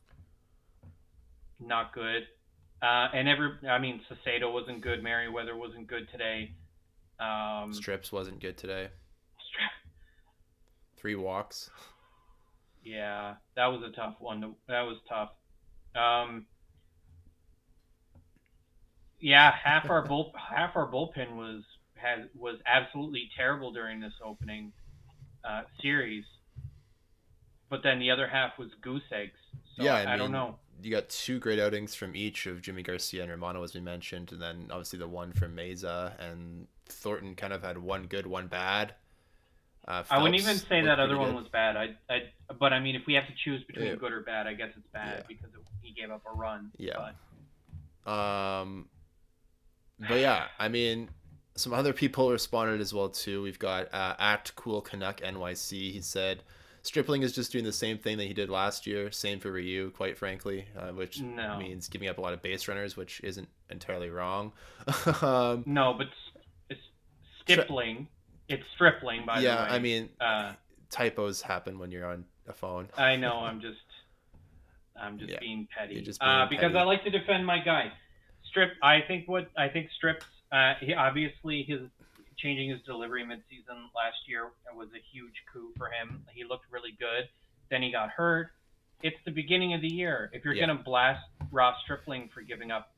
not 1.59 1.93
good. 1.93 2.23
Uh, 2.81 3.07
and 3.13 3.27
every, 3.27 3.51
I 3.67 3.79
mean, 3.79 4.01
Saucedo 4.09 4.51
wasn't 4.51 4.81
good. 4.81 5.01
Merryweather 5.01 5.55
wasn't 5.55 5.87
good 5.87 6.09
today. 6.11 6.51
Um, 7.19 7.73
Strips 7.73 8.11
wasn't 8.11 8.41
good 8.41 8.57
today. 8.57 8.89
Three 10.97 11.15
walks. 11.15 11.69
Yeah, 12.83 13.35
that 13.55 13.67
was 13.67 13.81
a 13.83 13.95
tough 13.95 14.15
one. 14.19 14.41
To, 14.41 14.55
that 14.67 14.81
was 14.81 14.97
tough. 15.07 15.29
Um, 15.95 16.45
yeah, 19.19 19.51
half 19.63 19.89
our 19.89 20.03
bull 20.03 20.33
half 20.35 20.75
our 20.75 20.91
bullpen 20.91 21.35
was 21.35 21.63
has 22.05 22.27
was 22.35 22.57
absolutely 22.65 23.29
terrible 23.35 23.71
during 23.71 23.99
this 23.99 24.13
opening 24.23 24.71
uh, 25.43 25.63
series, 25.81 26.23
but 27.69 27.81
then 27.83 27.99
the 27.99 28.11
other 28.11 28.27
half 28.27 28.57
was 28.57 28.69
goose 28.81 29.01
eggs. 29.11 29.39
So 29.75 29.83
yeah, 29.83 29.95
I, 29.95 30.01
I 30.01 30.05
mean, 30.11 30.19
don't 30.19 30.31
know. 30.31 30.55
You 30.81 30.91
got 30.91 31.09
two 31.09 31.39
great 31.39 31.59
outings 31.59 31.95
from 31.95 32.15
each 32.15 32.45
of 32.45 32.61
Jimmy 32.61 32.83
Garcia 32.83 33.23
and 33.23 33.31
Romano, 33.31 33.63
as 33.63 33.73
we 33.73 33.81
mentioned, 33.81 34.31
and 34.31 34.41
then 34.41 34.67
obviously 34.69 34.99
the 34.99 35.07
one 35.07 35.33
from 35.33 35.55
Mayza 35.55 36.13
and 36.19 36.67
Thornton 36.85 37.35
kind 37.35 37.53
of 37.53 37.63
had 37.63 37.77
one 37.77 38.07
good, 38.07 38.27
one 38.27 38.47
bad. 38.47 38.93
Uh, 39.87 40.03
I 40.09 40.21
wouldn't 40.21 40.39
even 40.39 40.57
say 40.57 40.81
that 40.81 40.99
other 40.99 41.17
one 41.17 41.35
was 41.35 41.47
bad. 41.47 41.77
I, 41.77 41.95
I, 42.09 42.23
but 42.59 42.73
I 42.73 42.79
mean, 42.79 42.95
if 42.95 43.03
we 43.05 43.13
have 43.13 43.27
to 43.27 43.33
choose 43.43 43.63
between 43.65 43.87
yeah. 43.87 43.95
good 43.95 44.11
or 44.11 44.21
bad, 44.21 44.47
I 44.47 44.53
guess 44.53 44.69
it's 44.75 44.87
bad 44.91 45.17
yeah. 45.17 45.23
because 45.27 45.53
it, 45.53 45.61
he 45.81 45.93
gave 45.93 46.11
up 46.11 46.23
a 46.25 46.35
run. 46.35 46.71
Yeah. 46.77 47.11
But. 48.05 48.11
Um, 48.11 48.87
but 49.99 50.19
yeah, 50.19 50.45
I 50.59 50.67
mean, 50.69 51.09
some 51.55 51.73
other 51.73 51.93
people 51.93 52.31
responded 52.31 52.81
as 52.81 52.93
well 52.93 53.09
too. 53.09 53.41
We've 53.41 53.59
got 53.59 53.93
uh, 53.93 54.15
at 54.19 54.51
Cool 54.55 54.81
Canuck 54.81 55.21
NYC. 55.21 55.91
He 55.91 56.01
said 56.01 56.43
Stripling 56.85 57.23
is 57.23 57.33
just 57.33 57.51
doing 57.51 57.65
the 57.65 57.73
same 57.73 57.97
thing 57.97 58.17
that 58.17 58.25
he 58.25 58.33
did 58.33 58.47
last 58.47 58.85
year. 58.85 59.09
Same 59.11 59.39
for 59.39 59.51
Ryu, 59.51 59.89
quite 59.89 60.17
frankly, 60.17 60.67
uh, 60.77 60.89
which 60.89 61.19
no. 61.19 61.57
means 61.57 61.87
giving 61.87 62.07
up 62.07 62.19
a 62.19 62.21
lot 62.21 62.33
of 62.33 62.43
base 62.43 62.67
runners, 62.67 62.95
which 62.95 63.21
isn't 63.23 63.47
entirely 63.71 64.11
wrong. 64.11 64.51
um, 65.23 65.63
no, 65.65 65.95
but 65.97 66.07
it's 66.69 66.81
Stripling. 67.41 68.07
It's 68.49 68.63
Stripling, 68.75 69.25
by 69.25 69.39
yeah, 69.39 69.55
the 69.55 69.61
way. 69.63 69.67
Yeah, 69.69 69.73
I 69.73 69.79
mean, 69.79 70.09
uh, 70.21 70.53
typos 70.91 71.41
happen 71.41 71.79
when 71.79 71.89
you're 71.89 72.05
on 72.05 72.25
a 72.47 72.53
phone. 72.53 72.87
I 72.95 73.15
know. 73.15 73.37
I'm 73.39 73.61
just, 73.61 73.77
I'm 74.95 75.17
just 75.17 75.31
yeah, 75.31 75.39
being 75.39 75.67
petty. 75.75 76.01
Just 76.01 76.21
uh, 76.21 76.45
being 76.47 76.49
because 76.49 76.73
petty. 76.73 76.77
I 76.77 76.83
like 76.83 77.03
to 77.05 77.09
defend 77.09 77.47
my 77.47 77.59
guy. 77.59 77.91
Strip. 78.49 78.73
I 78.83 78.99
think 79.07 79.27
what 79.27 79.49
I 79.57 79.69
think 79.69 79.89
Strips. 79.97 80.25
Uh, 80.55 80.73
he 80.79 80.93
obviously 80.93 81.63
his 81.63 81.81
changing 82.37 82.69
his 82.69 82.81
delivery 82.83 83.23
midseason 83.23 83.75
last 83.93 84.15
year 84.25 84.51
was 84.73 84.87
a 84.95 85.01
huge 85.11 85.33
coup 85.51 85.71
for 85.77 85.87
him. 85.87 86.23
He 86.33 86.45
looked 86.45 86.65
really 86.71 86.95
good. 86.97 87.27
Then 87.69 87.81
he 87.81 87.91
got 87.91 88.09
hurt. 88.09 88.51
It's 89.03 89.17
the 89.25 89.31
beginning 89.31 89.73
of 89.73 89.81
the 89.81 89.91
year. 89.91 90.29
If 90.31 90.45
you're 90.45 90.53
yeah. 90.53 90.67
gonna 90.67 90.81
blast 90.81 91.25
Ross 91.51 91.75
Stripling 91.83 92.29
for 92.33 92.41
giving 92.41 92.71
up 92.71 92.93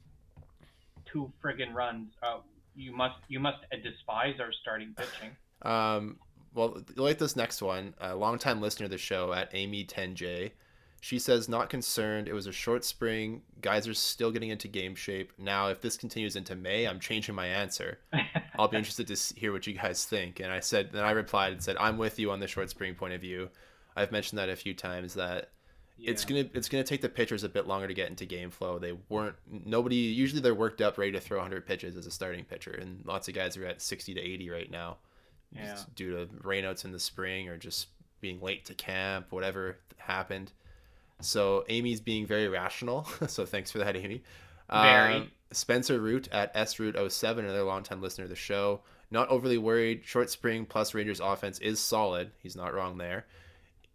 two 1.11 1.31
friggin' 1.43 1.73
runs, 1.73 2.11
uh, 2.21 2.39
you 2.75 2.91
must 2.91 3.15
you 3.27 3.39
must 3.39 3.57
despise 3.83 4.35
our 4.39 4.51
starting 4.61 4.93
pitching. 4.95 5.35
Um. 5.63 6.17
Well, 6.53 6.81
like 6.95 7.19
this 7.19 7.35
next 7.35 7.61
one, 7.61 7.93
a 7.99 8.15
longtime 8.15 8.61
listener 8.61 8.85
of 8.85 8.91
the 8.91 8.97
show 8.97 9.31
at 9.31 9.49
Amy 9.53 9.85
10J 9.85 10.51
she 10.99 11.19
says, 11.19 11.47
not 11.47 11.69
concerned. 11.69 12.27
It 12.27 12.33
was 12.33 12.47
a 12.47 12.51
short 12.51 12.83
spring. 12.83 13.41
Guys 13.61 13.87
are 13.87 13.93
still 13.93 14.31
getting 14.31 14.49
into 14.49 14.67
game 14.67 14.95
shape. 14.95 15.31
Now, 15.37 15.69
if 15.69 15.79
this 15.81 15.95
continues 15.95 16.35
into 16.35 16.55
May, 16.55 16.87
I'm 16.87 16.99
changing 16.99 17.35
my 17.35 17.47
answer. 17.47 17.99
I'll 18.59 18.67
be 18.67 18.77
interested 18.77 19.07
to 19.07 19.39
hear 19.39 19.51
what 19.51 19.67
you 19.67 19.73
guys 19.73 20.05
think. 20.05 20.39
And 20.39 20.51
I 20.51 20.59
said, 20.59 20.91
then 20.91 21.03
I 21.03 21.11
replied 21.11 21.53
and 21.53 21.61
said, 21.61 21.77
I'm 21.79 21.97
with 21.97 22.17
you 22.17 22.31
on 22.31 22.39
the 22.39 22.47
short 22.47 22.69
spring 22.69 22.95
point 22.95 23.13
of 23.13 23.21
view. 23.21 23.49
I've 23.95 24.11
mentioned 24.11 24.39
that 24.39 24.49
a 24.49 24.55
few 24.55 24.73
times 24.73 25.15
that 25.15 25.49
yeah. 25.97 26.11
it's 26.11 26.23
gonna 26.23 26.45
it's 26.53 26.69
gonna 26.69 26.83
take 26.83 27.01
the 27.01 27.09
pitchers 27.09 27.43
a 27.43 27.49
bit 27.49 27.65
longer 27.65 27.87
to 27.87 27.93
get 27.95 28.09
into 28.09 28.25
game 28.25 28.51
flow. 28.51 28.77
They 28.77 28.95
weren't 29.09 29.35
nobody 29.49 29.95
usually 29.95 30.41
they're 30.41 30.53
worked 30.53 30.81
up 30.81 30.99
ready 30.99 31.11
to 31.13 31.19
throw 31.19 31.37
100 31.37 31.65
pitches 31.65 31.97
as 31.97 32.05
a 32.05 32.11
starting 32.11 32.45
pitcher, 32.45 32.71
and 32.71 33.03
lots 33.05 33.27
of 33.27 33.33
guys 33.33 33.57
are 33.57 33.65
at 33.65 33.81
60 33.81 34.13
to 34.13 34.21
80 34.21 34.49
right 34.51 34.69
now, 34.69 34.97
yeah. 35.51 35.77
due 35.95 36.11
to 36.11 36.25
rainouts 36.43 36.85
in 36.85 36.91
the 36.91 36.99
spring 36.99 37.49
or 37.49 37.57
just 37.57 37.87
being 38.21 38.39
late 38.39 38.65
to 38.65 38.75
camp, 38.75 39.31
whatever 39.31 39.77
happened. 39.97 40.51
So 41.21 41.65
Amy's 41.69 42.01
being 42.01 42.25
very 42.25 42.47
rational. 42.47 43.03
so 43.27 43.45
thanks 43.45 43.71
for 43.71 43.79
that, 43.79 43.95
Amy. 43.95 44.23
Very. 44.69 45.15
Um, 45.15 45.31
Spencer 45.51 45.99
Root 45.99 46.27
at 46.31 46.51
S 46.55 46.79
Root 46.79 46.95
07, 47.11 47.45
another 47.45 47.63
longtime 47.63 48.01
listener 48.01 48.25
of 48.25 48.29
the 48.29 48.35
show. 48.35 48.81
Not 49.09 49.29
overly 49.29 49.57
worried. 49.57 50.01
Short 50.03 50.29
spring 50.29 50.65
plus 50.65 50.93
Rangers 50.93 51.21
offense 51.21 51.59
is 51.59 51.79
solid. 51.79 52.31
He's 52.39 52.55
not 52.55 52.73
wrong 52.73 52.97
there. 52.97 53.25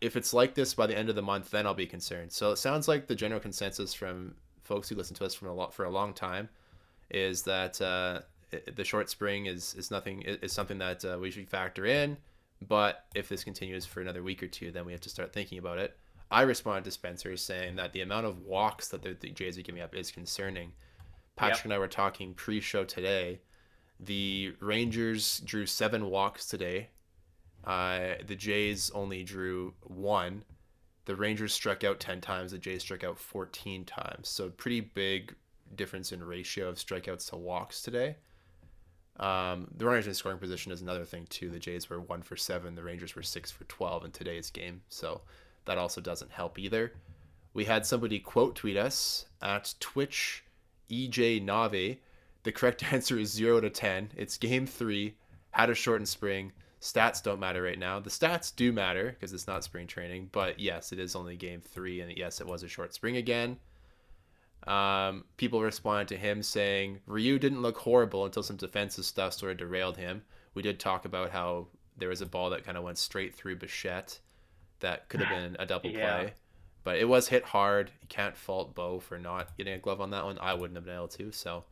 If 0.01 0.17
it's 0.17 0.33
like 0.33 0.55
this 0.55 0.75
by 0.75 0.87
the 0.87 0.97
end 0.97 1.11
of 1.11 1.15
the 1.15 1.23
month, 1.23 1.51
then 1.51 1.67
I'll 1.67 1.75
be 1.75 1.87
concerned. 1.87 2.33
So 2.33 2.51
it 2.53 2.57
sounds 2.57 2.89
like 2.89 3.07
the 3.07 3.15
general 3.15 3.41
consensus 3.41 3.93
from 3.93 4.35
folks 4.65 4.89
who 4.89 4.97
listen 4.97 5.15
to 5.17 5.25
us 5.25 5.35
from 5.35 5.49
a 5.49 5.55
lot 5.55 5.75
for 5.75 5.85
a 5.85 5.91
long 5.91 6.15
time 6.15 6.49
is 7.11 7.43
that 7.43 7.81
uh, 7.81 8.21
the 8.75 8.85
short 8.85 9.11
spring 9.11 9.47
is 9.47 9.75
is 9.75 9.91
nothing 9.91 10.23
is 10.23 10.53
something 10.53 10.79
that 10.79 11.05
uh, 11.05 11.19
we 11.21 11.31
should 11.31 11.49
factor 11.49 11.85
in. 11.87 12.17
But 12.67 13.05
if 13.15 13.29
this 13.29 13.45
continues 13.45 13.85
for 13.85 14.01
another 14.01 14.23
week 14.23 14.43
or 14.43 14.47
two, 14.47 14.71
then 14.71 14.87
we 14.87 14.93
have 14.93 15.01
to 15.03 15.11
start 15.11 15.33
thinking 15.33 15.59
about 15.59 15.79
it. 15.79 15.97
I 16.33 16.43
responded 16.43 16.85
to 16.85 16.91
Spencer 16.91 17.37
saying 17.37 17.77
that 17.77 17.93
the 17.93 18.01
amount 18.01 18.27
of 18.27 18.41
walks 18.41 18.89
that 18.89 19.03
the, 19.03 19.15
the 19.19 19.31
Jays 19.31 19.59
are 19.59 19.63
giving 19.63 19.83
up 19.83 19.95
is 19.95 20.11
concerning. 20.11 20.73
Patrick 21.37 21.59
yep. 21.59 21.65
and 21.65 21.73
I 21.75 21.79
were 21.79 21.89
talking 21.89 22.33
pre-show 22.33 22.85
today. 22.85 23.41
The 24.01 24.55
Rangers 24.59 25.41
drew 25.41 25.67
seven 25.67 26.07
walks 26.07 26.47
today. 26.47 26.89
Uh, 27.65 28.15
the 28.27 28.35
Jays 28.35 28.91
only 28.95 29.23
drew 29.23 29.75
one. 29.83 30.43
The 31.05 31.17
Rangers 31.17 31.53
struck 31.53 31.85
out 31.85 32.01
10 32.01 32.23
times. 32.23 32.53
The 32.53 32.59
Jays 32.59 32.81
struck 32.81 33.05
out 33.05 33.19
14 33.19 33.85
times. 33.85 34.29
So 34.29 34.49
pretty 34.49 34.81
big 34.81 35.35
difference 35.75 36.13
in 36.13 36.25
ratio 36.25 36.69
of 36.69 36.77
strikeouts 36.77 37.29
to 37.31 37.37
walks 37.37 37.83
today. 37.83 38.17
Um, 39.21 39.69
the 39.77 39.85
runners 39.85 40.07
in 40.07 40.15
scoring 40.15 40.39
position 40.39 40.73
is 40.73 40.81
another 40.81 41.05
thing 41.05 41.27
too. 41.29 41.51
The 41.51 41.59
Jays 41.59 41.91
were 41.91 42.01
one 42.01 42.23
for 42.23 42.37
seven. 42.37 42.75
The 42.75 42.83
Rangers 42.83 43.15
were 43.15 43.23
six 43.23 43.51
for 43.51 43.65
12 43.65 44.07
in 44.07 44.11
today's 44.11 44.51
game. 44.51 44.81
So 44.89 45.21
that 45.65 45.79
also 45.79 46.01
doesn't 46.01 46.31
help 46.31 46.59
either. 46.59 46.93
We 47.55 47.65
had 47.65 47.85
somebody 47.87 48.19
quote 48.19 48.57
tweet 48.57 48.77
us 48.77 49.27
at 49.41 49.75
Twitch 49.81 50.45
EJ 50.91 51.43
Nave. 51.43 51.99
The 52.43 52.53
correct 52.53 52.83
answer 52.93 53.19
is 53.19 53.31
0 53.31 53.61
to 53.61 53.71
10. 53.71 54.13
It's 54.17 54.39
game 54.39 54.67
three, 54.67 55.15
had 55.51 55.71
a 55.71 55.75
shortened 55.75 56.09
spring. 56.09 56.53
Stats 56.81 57.23
don't 57.23 57.39
matter 57.39 57.63
right 57.63 57.79
now. 57.79 58.01
The 58.01 58.11
stats 58.11 58.55
do 58.55 58.73
matter 58.73 59.11
because 59.13 59.33
it's 59.33 59.47
not 59.47 59.63
spring 59.63 59.87
training, 59.87 60.31
but 60.33 60.59
yes, 60.59 60.91
it 60.91 60.99
is 60.99 61.15
only 61.15 61.37
game 61.37 61.61
three, 61.61 62.01
and 62.01 62.11
yes, 62.17 62.41
it 62.41 62.47
was 62.47 62.65
a 62.65 62.69
short 62.69 62.93
spring 62.93 63.17
again. 63.19 63.57
Um, 64.67 65.25
people 65.37 65.63
responded 65.63 66.09
to 66.09 66.17
him 66.17 66.43
saying 66.43 67.01
Ryu 67.07 67.39
didn't 67.39 67.63
look 67.63 67.79
horrible 67.79 68.25
until 68.25 68.43
some 68.43 68.57
defensive 68.57 69.05
stuff 69.05 69.35
sort 69.35 69.53
of 69.53 69.59
derailed 69.59 69.97
him. 69.97 70.23
We 70.55 70.63
did 70.63 70.81
talk 70.81 71.05
about 71.05 71.31
how 71.31 71.69
there 71.97 72.09
was 72.09 72.21
a 72.21 72.27
ball 72.27 72.51
that 72.51 72.65
kind 72.65 72.77
of 72.77 72.85
went 72.85 72.99
straight 72.99 73.35
through 73.35 73.57
Bichette 73.57 74.19
that 74.83 75.09
could 75.09 75.21
have 75.23 75.29
been 75.43 75.57
a 75.59 75.67
double 75.67 75.91
Yeah. 75.91 76.19
play. 76.21 76.33
But 76.85 76.99
it 76.99 77.05
was 77.09 77.29
hit 77.29 77.45
hard. 77.45 77.91
You 78.03 78.09
can't 78.09 78.37
fault 78.37 78.75
Bo 78.75 78.99
for 78.99 79.19
not 79.19 79.57
getting 79.57 79.73
a 79.73 79.79
glove 79.79 80.01
on 80.01 80.11
that 80.11 80.25
one. 80.25 80.39
I 80.41 80.55
wouldn't 80.55 80.77
have 80.77 80.85
been 80.85 80.95
able 80.97 81.09
to. 81.09 81.31
So 81.33 81.65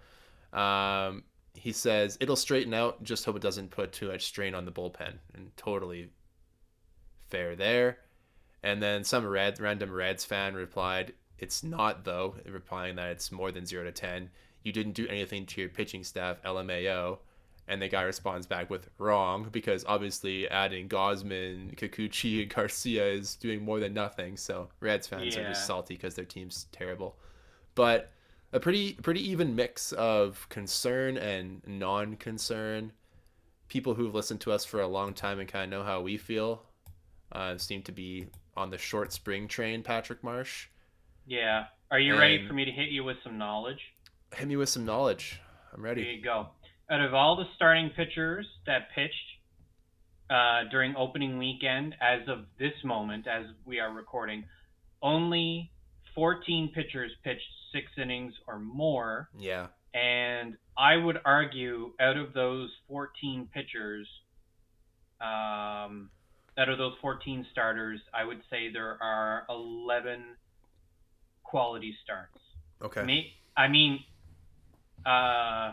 um, 0.53 1.25
he 1.55 1.73
says 1.73 2.17
it'll 2.21 2.37
straighten 2.37 2.73
out. 2.75 3.03
Just 3.03 3.25
hope 3.25 3.37
it 3.37 3.43
doesn't 3.43 3.71
put 3.71 3.93
too 3.93 4.09
much 4.09 4.25
strain 4.25 4.55
on 4.55 4.65
the 4.65 4.71
bullpen. 4.73 5.15
And 5.35 5.57
totally 5.57 6.11
fair 7.29 7.57
there. 7.57 7.99
And 8.63 8.83
then 8.83 9.05
some 9.05 9.27
red 9.27 9.59
random 9.61 9.91
Reds 9.91 10.25
fan 10.25 10.55
replied, 10.55 11.15
"It's 11.39 11.63
not 11.65 12.05
though," 12.05 12.37
replying 12.47 12.97
that 12.97 13.11
it's 13.11 13.33
more 13.33 13.51
than 13.51 13.67
zero 13.67 13.85
to 13.85 13.93
ten. 13.93 14.31
You 14.63 14.73
didn't 14.73 14.93
do 14.93 15.09
anything 15.09 15.47
to 15.47 15.61
your 15.61 15.71
pitching 15.71 16.05
staff, 16.05 16.37
LMAO. 16.43 17.19
And 17.69 17.81
the 17.81 17.89
guy 17.89 18.03
responds 18.03 18.47
back 18.49 18.69
with 18.69 18.89
wrong 18.99 19.49
because 19.53 19.85
obviously 19.87 20.49
adding 20.49 20.89
Gausman, 20.89 21.77
Kikuchi, 21.77 22.43
and 22.43 22.53
Garcia 22.53 23.07
is 23.07 23.37
doing 23.37 23.63
more 23.65 23.79
than 23.79 23.95
nothing. 23.95 24.37
So 24.37 24.69
Reds 24.81 25.07
fans 25.07 25.37
are 25.37 25.45
just 25.45 25.67
salty 25.67 25.95
because 25.95 26.15
their 26.17 26.25
team's 26.25 26.67
terrible. 26.73 27.17
But 27.77 28.11
a 28.53 28.59
pretty 28.59 28.95
pretty 28.95 29.29
even 29.31 29.55
mix 29.55 29.93
of 29.93 30.49
concern 30.49 31.17
and 31.17 31.63
non-concern. 31.67 32.91
People 33.69 33.95
who've 33.95 34.15
listened 34.15 34.41
to 34.41 34.51
us 34.53 34.65
for 34.65 34.81
a 34.81 34.87
long 34.89 35.15
time 35.15 35.39
and 35.39 35.49
kind 35.49 35.73
of 35.73 35.79
know 35.79 35.85
how 35.87 36.01
we 36.01 36.17
feel 36.17 36.63
uh, 37.31 37.57
seem 37.57 37.83
to 37.83 37.93
be 37.93 38.27
on 38.57 38.71
the 38.71 38.79
short 38.79 39.13
spring 39.13 39.47
train. 39.47 39.85
Patrick 39.85 40.25
Marsh, 40.25 40.67
Yeah. 41.27 41.67
Are 41.93 42.01
you 42.01 42.19
ready 42.19 42.45
for 42.49 42.53
me 42.55 42.65
to 42.65 42.71
hit 42.73 42.89
you 42.89 43.05
with 43.05 43.19
some 43.23 43.39
knowledge? 43.39 43.93
hit 44.35 44.49
me 44.49 44.57
with 44.57 44.69
some 44.69 44.85
knowledge. 44.85 45.41
I'm 45.73 45.83
There 45.83 45.91
ready. 45.91 46.03
you 46.03 46.21
go. 46.23 46.49
Out 46.91 47.01
of 47.01 47.15
all 47.15 47.37
the 47.37 47.45
starting 47.55 47.91
pitchers 47.91 48.47
that 48.67 48.89
pitched 48.95 49.15
uh, 50.29 50.65
during 50.71 50.97
opening 50.97 51.39
weekend, 51.39 51.95
as 52.01 52.29
of 52.29 52.47
this 52.59 52.73
moment, 52.85 53.27
as 53.27 53.47
we 53.65 53.79
are 53.79 53.93
recording, 53.93 54.45
only 55.03 55.71
14 56.15 56.73
pitchers 56.75 57.13
pitched 57.23 57.43
six 57.73 57.87
innings 57.97 58.35
or 58.49 58.59
more. 58.59 59.29
Yeah, 59.39 59.69
And 59.95 60.57
I 60.77 60.97
would 60.97 61.21
argue 61.25 61.93
out 62.01 62.17
of 62.17 62.33
those 62.33 62.71
14 62.89 63.49
pitchers, 63.55 64.09
um, 65.21 66.11
out 66.59 66.69
of 66.69 66.79
those 66.79 66.95
14 67.01 67.47
starters, 67.53 68.01
I 68.13 68.25
would 68.25 68.41
say 68.51 68.73
there 68.73 68.99
are 69.01 69.45
11 69.49 70.23
quality 71.45 71.97
starts. 72.05 72.39
okay. 72.83 73.05
Me, 73.05 73.33
I 73.57 73.69
mean, 73.69 74.01
uh, 75.07 75.73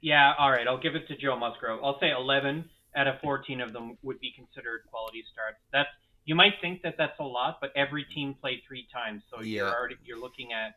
yeah, 0.00 0.34
all 0.38 0.50
right. 0.50 0.66
I'll 0.66 0.80
give 0.80 0.94
it 0.94 1.06
to 1.08 1.16
Joe 1.16 1.36
Musgrove. 1.36 1.80
I'll 1.82 1.98
say 2.00 2.10
11 2.10 2.64
out 2.96 3.06
of 3.06 3.20
14 3.20 3.60
of 3.60 3.72
them 3.72 3.96
would 4.02 4.20
be 4.20 4.32
considered 4.34 4.82
quality 4.90 5.24
starts. 5.32 5.58
That's 5.72 5.88
you 6.24 6.34
might 6.34 6.54
think 6.60 6.82
that 6.82 6.94
that's 6.98 7.18
a 7.18 7.24
lot, 7.24 7.58
but 7.60 7.72
every 7.74 8.04
team 8.04 8.34
played 8.40 8.60
three 8.66 8.86
times, 8.92 9.22
so 9.30 9.42
you're 9.42 9.68
already 9.68 9.96
you're 10.04 10.20
looking 10.20 10.52
at 10.52 10.76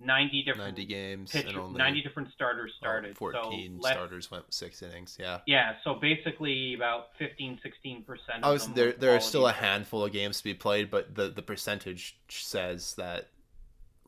90 0.00 0.42
different 0.44 0.76
90 0.76 0.84
games 0.86 1.32
pitch, 1.32 1.46
and 1.46 1.56
only 1.56 1.78
90 1.78 2.02
different 2.02 2.32
starters 2.32 2.70
oh, 2.76 2.78
started. 2.78 3.18
14 3.18 3.80
so 3.82 3.90
starters 3.90 4.30
went 4.30 4.44
six 4.54 4.82
innings. 4.82 5.16
Yeah. 5.18 5.40
Yeah, 5.46 5.74
so 5.82 5.94
basically 5.94 6.74
about 6.74 7.08
15, 7.18 7.58
16 7.62 8.04
percent. 8.04 8.38
Obviously, 8.42 8.74
there 8.74 8.92
there 8.92 9.16
are 9.16 9.20
still 9.20 9.46
a 9.46 9.52
handful 9.52 10.04
of 10.04 10.12
games 10.12 10.38
to 10.38 10.44
be 10.44 10.54
played, 10.54 10.90
but 10.90 11.14
the 11.14 11.28
the 11.28 11.42
percentage 11.42 12.18
says 12.28 12.94
that 12.94 13.28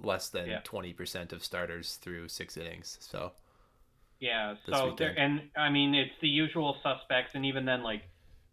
less 0.02 0.28
than 0.28 0.48
Yeah. 0.48 0.60
twenty 0.60 0.92
percent 0.92 1.32
of 1.32 1.44
starters 1.44 1.96
through 1.96 2.28
six 2.28 2.56
innings. 2.56 2.96
So 3.00 3.32
Yeah, 4.20 4.54
so 4.68 4.94
there, 4.98 5.18
and 5.18 5.42
I 5.56 5.70
mean 5.70 5.94
it's 5.94 6.12
the 6.20 6.28
usual 6.28 6.76
suspects, 6.82 7.32
and 7.34 7.46
even 7.46 7.64
then, 7.64 7.82
like 7.82 8.02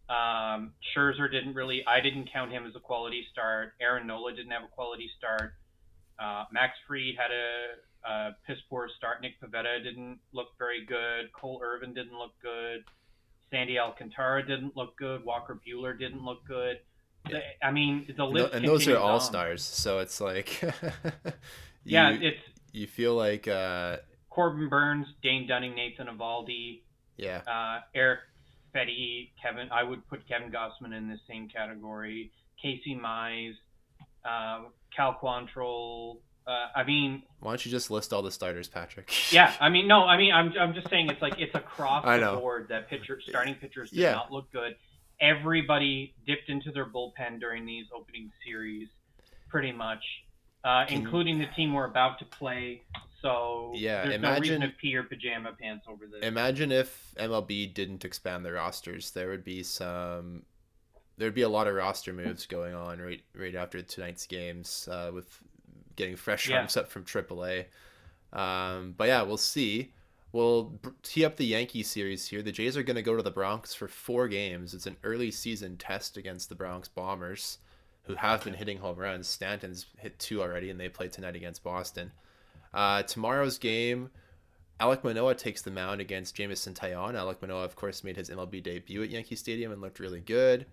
um, 0.08 0.72
Scherzer 0.96 1.30
didn't 1.30 1.54
really, 1.54 1.84
I 1.86 2.00
didn't 2.00 2.30
count 2.32 2.50
him 2.50 2.66
as 2.66 2.74
a 2.74 2.80
quality 2.80 3.26
start. 3.30 3.74
Aaron 3.80 4.06
Nola 4.06 4.32
didn't 4.32 4.50
have 4.50 4.62
a 4.64 4.68
quality 4.68 5.10
start. 5.18 5.52
Uh, 6.18 6.44
Max 6.50 6.72
Fried 6.86 7.14
had 7.18 7.30
a, 7.30 8.10
a 8.10 8.36
piss 8.46 8.56
poor 8.70 8.88
start. 8.96 9.20
Nick 9.20 9.32
Pivetta 9.42 9.82
didn't 9.84 10.18
look 10.32 10.48
very 10.58 10.86
good. 10.86 11.30
Cole 11.38 11.60
Irvin 11.62 11.92
didn't 11.92 12.16
look 12.18 12.32
good. 12.42 12.84
Sandy 13.50 13.78
Alcantara 13.78 14.46
didn't 14.46 14.76
look 14.76 14.96
good. 14.96 15.24
Walker 15.24 15.60
Buehler 15.66 15.98
didn't 15.98 16.24
look 16.24 16.46
good. 16.46 16.78
Yeah. 17.28 17.40
The- 17.60 17.66
I 17.66 17.70
mean, 17.72 18.12
the 18.16 18.24
and, 18.24 18.32
list 18.32 18.54
and 18.54 18.66
those 18.66 18.88
are 18.88 18.96
all 18.96 19.16
on. 19.16 19.20
stars. 19.20 19.62
So 19.62 19.98
it's 19.98 20.20
like 20.20 20.62
you, 20.62 20.70
Yeah, 21.84 22.10
it's 22.10 22.40
you 22.72 22.86
feel 22.86 23.14
like 23.14 23.46
uh 23.46 23.98
Corbin 24.38 24.68
Burnes, 24.68 25.06
Dane 25.20 25.48
Dunning, 25.48 25.74
Nathan 25.74 26.06
Eovaldi, 26.06 26.82
yeah 27.16 27.40
uh, 27.48 27.80
Erick 27.92 28.20
Fedde, 28.72 29.30
Kevin. 29.42 29.68
I 29.72 29.82
would 29.82 30.06
put 30.08 30.28
Kevin 30.28 30.52
Gausman 30.52 30.96
in 30.96 31.08
the 31.08 31.18
same 31.28 31.48
category. 31.48 32.30
Casey 32.62 32.94
Mize, 32.94 33.54
uh, 34.24 34.66
Cal 34.94 35.18
Quantrill. 35.20 36.18
Uh, 36.46 36.68
I 36.76 36.84
mean, 36.84 37.24
why 37.40 37.50
don't 37.50 37.66
you 37.66 37.70
just 37.72 37.90
list 37.90 38.12
all 38.12 38.22
the 38.22 38.30
starters, 38.30 38.68
Patrick? 38.68 39.12
yeah. 39.32 39.52
I 39.60 39.68
mean, 39.70 39.88
no. 39.88 40.04
I 40.04 40.16
mean, 40.16 40.32
I'm, 40.32 40.52
I'm 40.58 40.72
just 40.72 40.88
saying 40.88 41.10
it's 41.10 41.20
like 41.20 41.34
it's 41.38 41.54
across 41.56 42.04
I 42.06 42.18
the 42.18 42.36
board 42.36 42.68
that 42.68 42.88
pitcher 42.88 43.20
starting 43.20 43.56
pitchers 43.56 43.90
did 43.90 43.98
Yeah. 43.98 44.12
not 44.12 44.30
look 44.30 44.52
good. 44.52 44.76
Everybody 45.20 46.14
dipped 46.28 46.48
into 46.48 46.70
their 46.70 46.86
bullpen 46.86 47.40
during 47.40 47.66
these 47.66 47.86
opening 47.92 48.30
series, 48.46 48.88
pretty 49.48 49.72
much, 49.72 50.04
uh, 50.68 50.84
including 50.90 51.38
the 51.38 51.46
team 51.56 51.72
we're 51.72 51.86
about 51.86 52.18
to 52.18 52.24
play. 52.26 52.82
So 53.22 53.72
Yeah, 53.74 54.04
there's 54.06 54.20
no 54.20 54.30
reason 54.38 54.56
imagine- 54.56 54.60
to 54.70 54.76
pee 54.76 54.88
your 54.88 55.02
pajama 55.04 55.52
pants 55.60 55.86
over 55.88 56.06
this. 56.06 56.22
Imagine 56.22 56.70
if 56.70 57.14
MLB 57.16 57.66
didn't 57.72 58.04
expand 58.04 58.44
their 58.44 58.54
rosters. 58.54 59.10
There 59.10 59.28
would 59.30 59.44
be 59.44 59.62
some. 59.62 60.42
There'd 61.16 61.34
be 61.34 61.42
a 61.42 61.48
lot 61.48 61.66
of 61.66 61.74
roster 61.74 62.12
moves 62.12 62.46
going 62.46 62.74
on 62.74 63.00
right 63.00 63.22
right 63.34 63.54
after 63.56 63.82
tonight's 63.82 64.26
games 64.26 64.88
uh, 64.90 65.10
with 65.12 65.40
getting 65.96 66.14
fresh 66.16 66.48
Yeah. 66.48 66.58
arms 66.58 66.76
up 66.76 66.88
from 66.88 67.04
AAA. 67.04 67.66
Um, 68.32 68.94
but 68.96 69.08
yeah, 69.08 69.22
we'll 69.22 69.36
see. 69.36 69.92
We'll 70.30 70.78
tee 71.02 71.24
up 71.24 71.36
the 71.36 71.46
Yankee 71.46 71.82
series 71.82 72.28
here. 72.28 72.42
The 72.42 72.52
Jays 72.52 72.76
are 72.76 72.82
going 72.84 72.96
to 72.96 73.02
go 73.02 73.16
to 73.16 73.22
the 73.22 73.30
Bronx 73.30 73.74
for 73.74 73.88
four 73.88 74.28
games. 74.28 74.74
It's 74.74 74.86
an 74.86 74.96
early 75.02 75.30
season 75.30 75.76
test 75.78 76.16
against 76.18 76.50
the 76.50 76.54
Bronx 76.54 76.86
Bombers, 76.86 77.58
who 78.08 78.14
have 78.16 78.42
been 78.42 78.54
hitting 78.54 78.78
home 78.78 78.96
runs. 78.98 79.28
Stanton's 79.28 79.86
hit 79.98 80.18
two 80.18 80.42
already, 80.42 80.70
and 80.70 80.80
they 80.80 80.88
play 80.88 81.06
tonight 81.08 81.36
against 81.36 81.62
Boston. 81.62 82.10
Uh, 82.74 83.02
tomorrow's 83.04 83.58
game, 83.58 84.10
Alek 84.80 85.04
Manoah 85.04 85.34
takes 85.34 85.62
the 85.62 85.70
mound 85.70 86.00
against 86.00 86.34
Jameson 86.34 86.74
Taillon. 86.74 87.14
Alek 87.14 87.40
Manoah, 87.40 87.64
of 87.64 87.76
course, 87.76 88.02
made 88.02 88.16
his 88.16 88.30
MLB 88.30 88.62
debut 88.62 89.02
at 89.02 89.10
Yankee 89.10 89.36
Stadium 89.36 89.70
and 89.70 89.80
looked 89.80 90.00
really 90.00 90.20
good. 90.20 90.66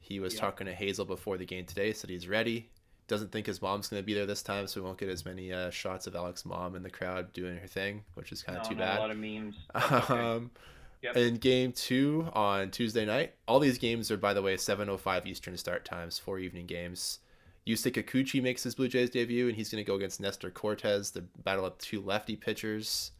He 0.00 0.20
was 0.20 0.34
Yeah. 0.34 0.40
talking 0.40 0.66
to 0.66 0.74
Hazel 0.74 1.04
before 1.06 1.38
the 1.38 1.46
game 1.46 1.64
today, 1.64 1.92
said 1.92 2.10
he's 2.10 2.28
ready. 2.28 2.70
Doesn't 3.06 3.32
think 3.32 3.46
his 3.46 3.62
mom's 3.62 3.88
going 3.88 4.02
to 4.02 4.06
be 4.06 4.14
there 4.14 4.26
this 4.26 4.42
time, 4.42 4.66
so 4.66 4.80
we 4.80 4.86
won't 4.86 4.98
get 4.98 5.08
as 5.10 5.24
many 5.24 5.52
uh, 5.52 5.70
shots 5.70 6.06
of 6.06 6.14
Alek's 6.14 6.44
mom 6.44 6.74
in 6.74 6.82
the 6.82 6.90
crowd 6.90 7.32
doing 7.32 7.56
her 7.58 7.66
thing, 7.66 8.02
which 8.14 8.32
is 8.32 8.42
kind 8.42 8.56
No, 8.56 8.62
of 8.62 8.68
too 8.68 8.74
bad. 8.76 8.98
A 8.98 9.00
lot 9.00 9.10
of 9.10 9.18
memes. 9.18 9.56
Okay. 9.92 10.40
Yep. 11.04 11.16
In 11.18 11.34
game 11.34 11.72
two 11.72 12.28
on 12.32 12.70
Tuesday 12.70 13.04
night, 13.04 13.34
all 13.46 13.60
these 13.60 13.76
games 13.76 14.10
are, 14.10 14.16
by 14.16 14.32
the 14.32 14.40
way, 14.40 14.56
7.05 14.56 15.26
Eastern 15.26 15.54
start 15.58 15.84
times, 15.84 16.18
four 16.18 16.38
evening 16.38 16.64
games. 16.64 17.18
Yusei 17.66 17.92
Kikuchi 17.92 18.42
makes 18.42 18.62
his 18.62 18.74
Blue 18.74 18.88
Jays 18.88 19.10
debut, 19.10 19.46
and 19.46 19.54
he's 19.54 19.68
going 19.68 19.84
to 19.84 19.86
go 19.86 19.96
against 19.96 20.18
Nestor 20.18 20.50
Cortes, 20.50 21.10
the 21.10 21.20
battle 21.42 21.66
of 21.66 21.76
two 21.76 22.00
lefty 22.00 22.36
pitchers. 22.36 23.12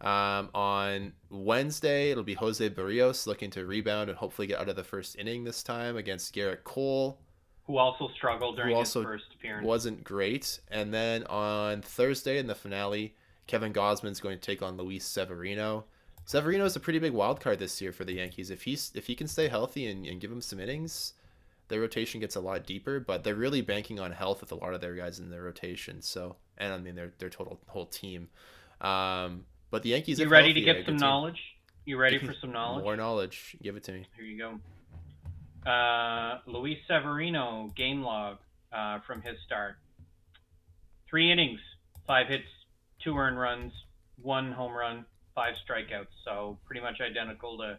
Um, 0.00 0.48
on 0.54 1.12
Wednesday, 1.28 2.12
it'll 2.12 2.22
be 2.22 2.34
Jose 2.34 2.70
Berrios 2.70 3.26
looking 3.26 3.50
to 3.50 3.66
rebound 3.66 4.08
and 4.08 4.16
hopefully 4.16 4.46
get 4.46 4.60
out 4.60 4.68
of 4.68 4.76
the 4.76 4.84
first 4.84 5.18
inning 5.18 5.42
this 5.42 5.64
time 5.64 5.96
against 5.96 6.36
Gerrit 6.36 6.62
Cole. 6.62 7.18
who 7.64 7.78
also 7.78 8.08
struggled 8.14 8.54
during 8.54 8.76
also 8.76 9.00
his 9.00 9.06
first 9.06 9.24
appearance. 9.34 9.66
Wasn't 9.66 10.04
great. 10.04 10.60
And 10.70 10.94
then 10.94 11.24
on 11.24 11.82
Thursday 11.82 12.38
in 12.38 12.46
the 12.46 12.54
finale, 12.54 13.16
Kevin 13.48 13.72
Gausman's 13.72 14.20
going 14.20 14.38
to 14.38 14.44
take 14.44 14.62
on 14.62 14.76
Luis 14.76 15.04
Severino. 15.04 15.86
Severino 16.26 16.64
is 16.64 16.74
a 16.74 16.80
pretty 16.80 16.98
big 16.98 17.12
wild 17.12 17.40
card 17.40 17.60
this 17.60 17.80
year 17.80 17.92
for 17.92 18.04
the 18.04 18.14
Yankees. 18.14 18.50
If 18.50 18.64
he's 18.64 18.90
if 18.94 19.06
he 19.06 19.14
can 19.14 19.28
stay 19.28 19.46
healthy 19.46 19.86
and, 19.86 20.04
and 20.04 20.20
give 20.20 20.30
him 20.30 20.40
some 20.40 20.58
innings, 20.58 21.14
their 21.68 21.80
rotation 21.80 22.20
gets 22.20 22.34
a 22.34 22.40
lot 22.40 22.66
deeper. 22.66 22.98
But 22.98 23.22
they're 23.22 23.36
really 23.36 23.62
banking 23.62 24.00
on 24.00 24.10
health 24.10 24.40
with 24.40 24.50
a 24.50 24.56
lot 24.56 24.74
of 24.74 24.80
their 24.80 24.96
guys 24.96 25.20
in 25.20 25.30
their 25.30 25.44
rotation. 25.44 26.02
So 26.02 26.34
and 26.58 26.72
I 26.72 26.78
mean 26.78 26.96
their 26.96 27.12
their 27.18 27.30
total 27.30 27.60
whole 27.68 27.86
team. 27.86 28.28
Um, 28.80 29.44
but 29.70 29.84
the 29.84 29.90
Yankees. 29.90 30.18
you 30.18 30.28
ready 30.28 30.52
to 30.52 30.60
get 30.60 30.84
some 30.84 30.96
knowledge? 30.96 31.40
You 31.84 31.96
ready 31.96 32.18
for 32.18 32.34
some 32.40 32.50
knowledge? 32.50 32.82
More 32.82 32.96
knowledge. 32.96 33.56
Give 33.62 33.76
it 33.76 33.84
to 33.84 33.92
me. 33.92 34.06
Here 34.16 34.24
you 34.24 34.36
go. 34.36 35.70
Uh, 35.70 36.40
Luis 36.46 36.78
Severino 36.88 37.70
game 37.76 38.02
log 38.02 38.38
uh, 38.72 38.98
from 39.06 39.22
his 39.22 39.36
start: 39.46 39.76
three 41.08 41.30
innings, 41.30 41.60
five 42.04 42.26
hits, 42.26 42.48
two 43.04 43.16
earned 43.16 43.38
runs, 43.38 43.72
one 44.20 44.50
home 44.50 44.72
run, 44.72 45.04
five 45.36 45.54
strikeouts. 45.68 46.08
So 46.24 46.58
pretty 46.64 46.80
much 46.80 47.00
identical 47.00 47.58
to 47.58 47.78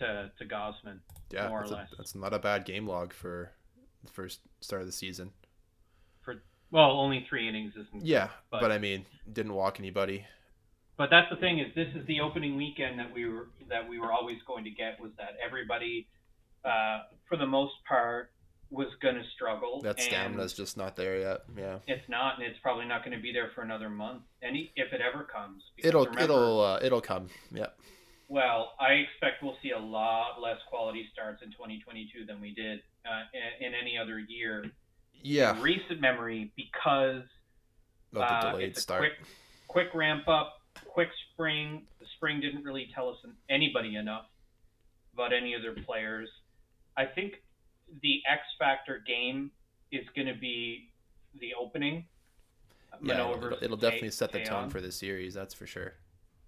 to 0.00 0.30
to 0.38 0.44
Gausman. 0.44 0.98
Yeah, 1.30 1.48
More 1.48 1.60
or 1.60 1.62
that's, 1.62 1.70
a- 1.70 1.74
less. 1.76 1.88
that's 1.96 2.14
not 2.14 2.34
a 2.34 2.38
bad 2.38 2.66
game 2.66 2.86
log 2.86 3.14
for 3.14 3.52
the 4.04 4.12
first 4.12 4.40
start 4.60 4.82
of 4.82 4.86
the 4.86 4.92
season. 4.92 5.30
For 6.22 6.42
well, 6.70 6.90
only 6.90 7.24
three 7.30 7.48
innings 7.48 7.72
isn't. 7.72 8.04
Yeah, 8.04 8.28
but, 8.50 8.60
but 8.60 8.72
I 8.72 8.78
mean, 8.78 9.06
didn't 9.32 9.54
walk 9.54 9.78
anybody. 9.78 10.26
But 10.98 11.08
that's 11.10 11.30
the 11.30 11.36
thing 11.36 11.58
is 11.58 11.74
this 11.74 11.88
is 11.94 12.06
the 12.06 12.20
opening 12.20 12.56
weekend 12.56 12.98
that 12.98 13.14
we 13.14 13.26
were 13.26 13.48
that 13.70 13.88
we 13.88 13.98
were 13.98 14.12
always 14.12 14.38
going 14.46 14.64
to 14.64 14.70
get 14.70 15.00
was 15.00 15.12
that 15.16 15.36
everybody, 15.44 16.08
uh, 16.64 17.04
for 17.28 17.36
the 17.38 17.46
most 17.46 17.74
part, 17.88 18.30
was 18.72 18.88
going 19.02 19.14
to 19.16 19.22
struggle. 19.34 19.82
That 19.82 20.00
stamina's 20.00 20.54
just 20.54 20.76
not 20.78 20.96
there 20.96 21.18
yet. 21.18 21.42
Yeah. 21.56 21.78
It's 21.86 22.08
not, 22.08 22.38
and 22.38 22.46
it's 22.46 22.58
probably 22.60 22.86
not 22.86 23.04
going 23.04 23.14
to 23.16 23.22
be 23.22 23.30
there 23.30 23.50
for 23.54 23.60
another 23.60 23.90
month, 23.90 24.22
any 24.42 24.72
if 24.76 24.92
it 24.94 25.00
ever 25.02 25.24
comes. 25.24 25.62
It'll 25.78 26.06
remember- 26.06 26.22
it'll 26.22 26.60
uh, 26.60 26.78
it'll 26.82 27.02
come. 27.02 27.28
Yeah. 27.52 27.66
Well, 28.28 28.72
I 28.80 28.92
expect 28.94 29.42
we'll 29.42 29.58
see 29.62 29.72
a 29.72 29.78
lot 29.78 30.40
less 30.40 30.56
quality 30.70 31.06
starts 31.12 31.42
in 31.42 31.50
2022 31.52 32.24
than 32.24 32.40
we 32.40 32.54
did 32.54 32.80
uh, 33.04 33.24
in, 33.60 33.66
in 33.66 33.74
any 33.74 33.98
other 33.98 34.18
year 34.18 34.64
Yeah. 35.22 35.54
in 35.54 35.60
recent 35.62 36.00
memory 36.00 36.50
because 36.56 37.24
Of 38.14 38.14
the 38.14 38.20
uh, 38.22 38.50
delayed 38.52 38.70
it's 38.70 38.78
a 38.78 38.82
start. 38.82 39.00
quick, 39.00 39.12
quick 39.68 39.94
ramp 39.94 40.26
up, 40.28 40.62
quick 40.86 41.10
spring. 41.34 41.82
The 42.00 42.06
spring 42.16 42.40
didn't 42.40 42.64
really 42.64 42.88
tell 42.94 43.10
us 43.10 43.16
anybody 43.50 43.96
enough 43.96 44.24
about 45.12 45.34
any 45.34 45.54
other 45.54 45.74
players. 45.84 46.30
I 46.96 47.04
think 47.04 47.34
the 48.00 48.20
X 48.30 48.42
Factor 48.58 49.02
game 49.06 49.50
is 49.90 50.04
going 50.16 50.28
to 50.28 50.38
be 50.38 50.88
the 51.40 51.50
opening. 51.60 52.06
yeah, 53.02 53.30
it'll, 53.30 53.52
it'll 53.62 53.76
definitely 53.76 54.10
set 54.10 54.32
the 54.32 54.42
tone 54.42 54.70
for 54.70 54.80
the 54.80 54.92
series. 54.92 55.34
That's 55.34 55.54
for 55.54 55.66
sure. 55.66 55.94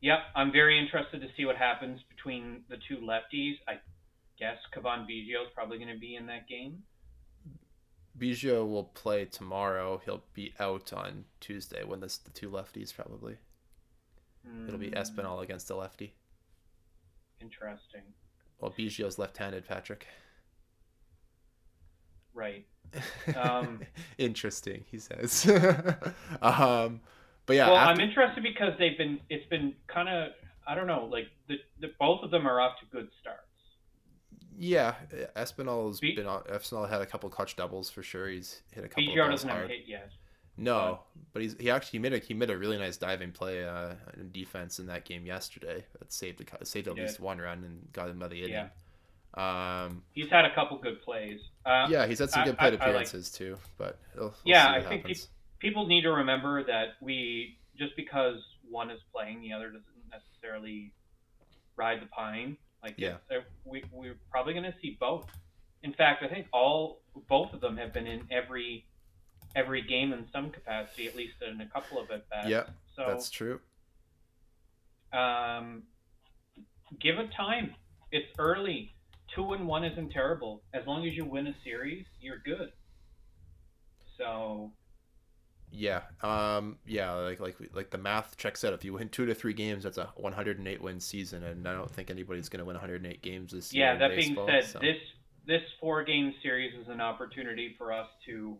Yep, 0.00 0.18
I'm 0.36 0.52
very 0.52 0.78
interested 0.78 1.20
to 1.22 1.28
see 1.36 1.44
what 1.46 1.56
happens 1.56 2.00
between 2.14 2.62
the 2.68 2.76
two 2.88 2.98
lefties. 2.98 3.54
I 3.66 3.74
guess 4.38 4.58
Cavan 4.72 5.06
Biggio 5.10 5.42
is 5.46 5.50
probably 5.54 5.78
going 5.78 5.92
to 5.92 5.98
be 5.98 6.16
in 6.16 6.26
that 6.26 6.46
game. 6.48 6.82
Biggio 8.18 8.68
will 8.68 8.84
play 8.84 9.24
tomorrow. 9.24 10.00
He'll 10.04 10.22
be 10.34 10.52
out 10.60 10.92
on 10.92 11.24
Tuesday 11.40 11.84
when 11.84 12.00
this 12.00 12.18
the 12.18 12.30
two 12.30 12.50
lefties 12.50 12.94
probably. 12.94 13.36
It'll 14.68 14.78
be 14.78 14.88
Hmm, 14.88 14.94
Espinal 14.94 15.42
against 15.42 15.70
a 15.70 15.76
lefty. 15.76 16.14
Interesting. 17.40 18.02
Well, 18.60 18.74
Biggio's 18.78 19.18
left-handed, 19.18 19.66
Patrick. 19.66 20.06
Right. 22.34 22.66
Um, 23.36 23.80
Interesting, 24.18 24.84
he 24.90 24.98
says. 24.98 25.46
um, 26.42 27.00
but 27.46 27.56
yeah, 27.56 27.66
well, 27.66 27.76
after- 27.76 28.00
I'm 28.02 28.08
interested 28.08 28.42
because 28.42 28.72
they've 28.78 28.96
been. 28.96 29.18
It's 29.30 29.46
been 29.48 29.74
kind 29.88 30.08
of. 30.08 30.32
I 30.66 30.74
don't 30.74 30.86
know. 30.86 31.08
Like 31.10 31.26
the, 31.48 31.56
the 31.80 31.88
both 31.98 32.22
of 32.22 32.30
them 32.30 32.46
are 32.46 32.60
off 32.60 32.78
to 32.80 32.86
good 32.86 33.08
starts. 33.20 33.40
yeah, 34.56 34.94
Espinal's 35.36 36.00
Bi- 36.00 36.14
been 36.14 36.26
on. 36.26 36.42
Espinal 36.44 36.88
had 36.88 37.00
a 37.02 37.06
couple 37.06 37.28
clutch 37.30 37.56
doubles 37.56 37.90
for 37.90 38.02
sure. 38.02 38.28
He's 38.28 38.62
hit 38.72 38.84
a 38.84 38.88
couple. 38.88 39.08
Of 39.10 39.30
doesn't 39.30 39.48
have 39.48 39.64
a 39.64 39.68
hit 39.68 39.86
yet. 39.86 40.10
No, 40.56 41.00
but 41.32 41.42
he's 41.42 41.56
he 41.58 41.70
actually 41.70 41.98
made 41.98 42.12
a 42.12 42.18
he 42.18 42.32
made 42.32 42.50
a 42.50 42.56
really 42.56 42.78
nice 42.78 42.96
diving 42.96 43.32
play 43.32 43.64
uh, 43.64 43.94
in 44.16 44.30
defense 44.30 44.78
in 44.78 44.86
that 44.86 45.04
game 45.04 45.26
yesterday. 45.26 45.84
That 45.98 46.12
saved 46.12 46.40
a, 46.40 46.64
saved 46.64 46.86
at 46.86 46.94
least 46.94 47.18
one 47.18 47.38
run 47.38 47.64
and 47.64 47.92
got 47.92 48.08
him 48.08 48.20
by 48.20 48.28
the 48.28 48.38
inning. 48.44 48.68
Yeah. 49.36 49.84
Um, 49.84 50.04
He's 50.12 50.30
had 50.30 50.44
a 50.44 50.54
couple 50.54 50.78
good 50.78 51.02
plays. 51.02 51.40
Uh, 51.66 51.86
yeah, 51.90 52.06
he's 52.06 52.18
had 52.18 52.30
some 52.30 52.44
good 52.44 52.54
I- 52.54 52.58
plate 52.58 52.66
I 52.66 52.70
like- 52.70 52.80
appearances 52.82 53.30
too, 53.30 53.56
but 53.78 53.98
we'll, 54.14 54.34
Yeah, 54.44 54.70
I 54.70 54.82
think 54.82 55.06
people 55.58 55.86
need 55.86 56.02
to 56.02 56.10
remember 56.12 56.62
that 56.64 56.96
we 57.00 57.58
just 57.76 57.96
because 57.96 58.36
one 58.68 58.90
is 58.90 59.00
playing, 59.12 59.40
the 59.40 59.52
other 59.52 59.66
doesn't 59.68 59.84
necessarily 60.10 60.92
ride 61.76 62.00
the 62.02 62.06
pine. 62.06 62.56
Like 62.82 62.94
Yeah. 62.98 63.16
uh, 63.30 63.40
we 63.64 63.82
we're 63.90 64.16
probably 64.30 64.52
going 64.52 64.70
to 64.70 64.78
see 64.82 64.96
both. 65.00 65.26
In 65.82 65.92
fact, 65.94 66.22
I 66.22 66.28
think 66.28 66.46
all 66.52 67.00
both 67.28 67.52
of 67.54 67.60
them 67.60 67.76
have 67.78 67.92
been 67.92 68.06
in 68.06 68.26
every 68.30 68.86
every 69.56 69.80
game 69.82 70.12
in 70.12 70.28
some 70.32 70.50
capacity, 70.50 71.06
at 71.06 71.14
least 71.14 71.40
in 71.40 71.60
a 71.60 71.66
couple 71.66 71.98
of 71.98 72.10
at 72.10 72.28
bats. 72.28 72.48
Yeah, 72.48 72.64
So 72.96 73.04
That's 73.06 73.30
true. 73.30 73.60
um, 75.12 75.84
give 76.98 77.18
it 77.18 77.32
time. 77.32 77.74
It's 78.10 78.26
early. 78.38 78.93
Two 79.34 79.52
and 79.52 79.66
one 79.66 79.84
isn't 79.84 80.10
terrible. 80.10 80.62
As 80.72 80.86
long 80.86 81.06
as 81.06 81.14
you 81.14 81.24
win 81.24 81.46
a 81.46 81.54
series, 81.64 82.06
you're 82.20 82.38
good. 82.44 82.70
So 84.18 84.70
Yeah, 85.70 86.02
um, 86.22 86.78
yeah, 86.86 87.12
like 87.12 87.40
like 87.40 87.56
like 87.72 87.90
the 87.90 87.98
math 87.98 88.36
checks 88.36 88.64
out. 88.64 88.72
If 88.72 88.84
you 88.84 88.92
win 88.92 89.08
two 89.08 89.26
to 89.26 89.34
three 89.34 89.54
games, 89.54 89.82
that's 89.84 89.98
a 89.98 90.10
108 90.16 90.80
win 90.80 91.00
season, 91.00 91.42
and 91.42 91.66
I 91.66 91.72
don't 91.72 91.90
think 91.90 92.10
anybody's 92.10 92.48
going 92.48 92.60
to 92.60 92.64
win 92.64 92.74
108 92.74 93.22
games 93.22 93.52
this 93.52 93.72
year. 93.72 93.86
Yeah, 93.86 93.96
that 93.98 94.10
baseball, 94.14 94.46
being 94.46 94.62
said, 94.62 94.70
so- 94.70 94.78
this 94.78 94.98
this 95.46 95.62
four 95.80 96.04
game 96.04 96.32
series 96.42 96.72
is 96.74 96.88
an 96.88 97.00
opportunity 97.00 97.74
for 97.76 97.92
us 97.92 98.06
to 98.26 98.56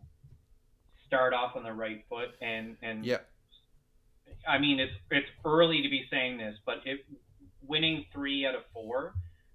start 1.06 1.32
off 1.32 1.54
on 1.56 1.62
the 1.62 1.72
right 1.72 2.04
foot 2.08 2.30
and 2.42 2.76
and 2.82 3.04
Yeah. 3.06 3.18
I 4.48 4.58
mean 4.58 4.80
it's 4.80 4.92
it's 5.10 5.28
early 5.44 5.82
to 5.82 5.88
be 5.88 6.04
saying 6.10 6.38
this, 6.38 6.56
but 6.66 6.78
if 6.84 6.98
winning 7.62 8.04
three 8.12 8.44
out 8.44 8.54
of 8.54 8.62
four 8.72 9.14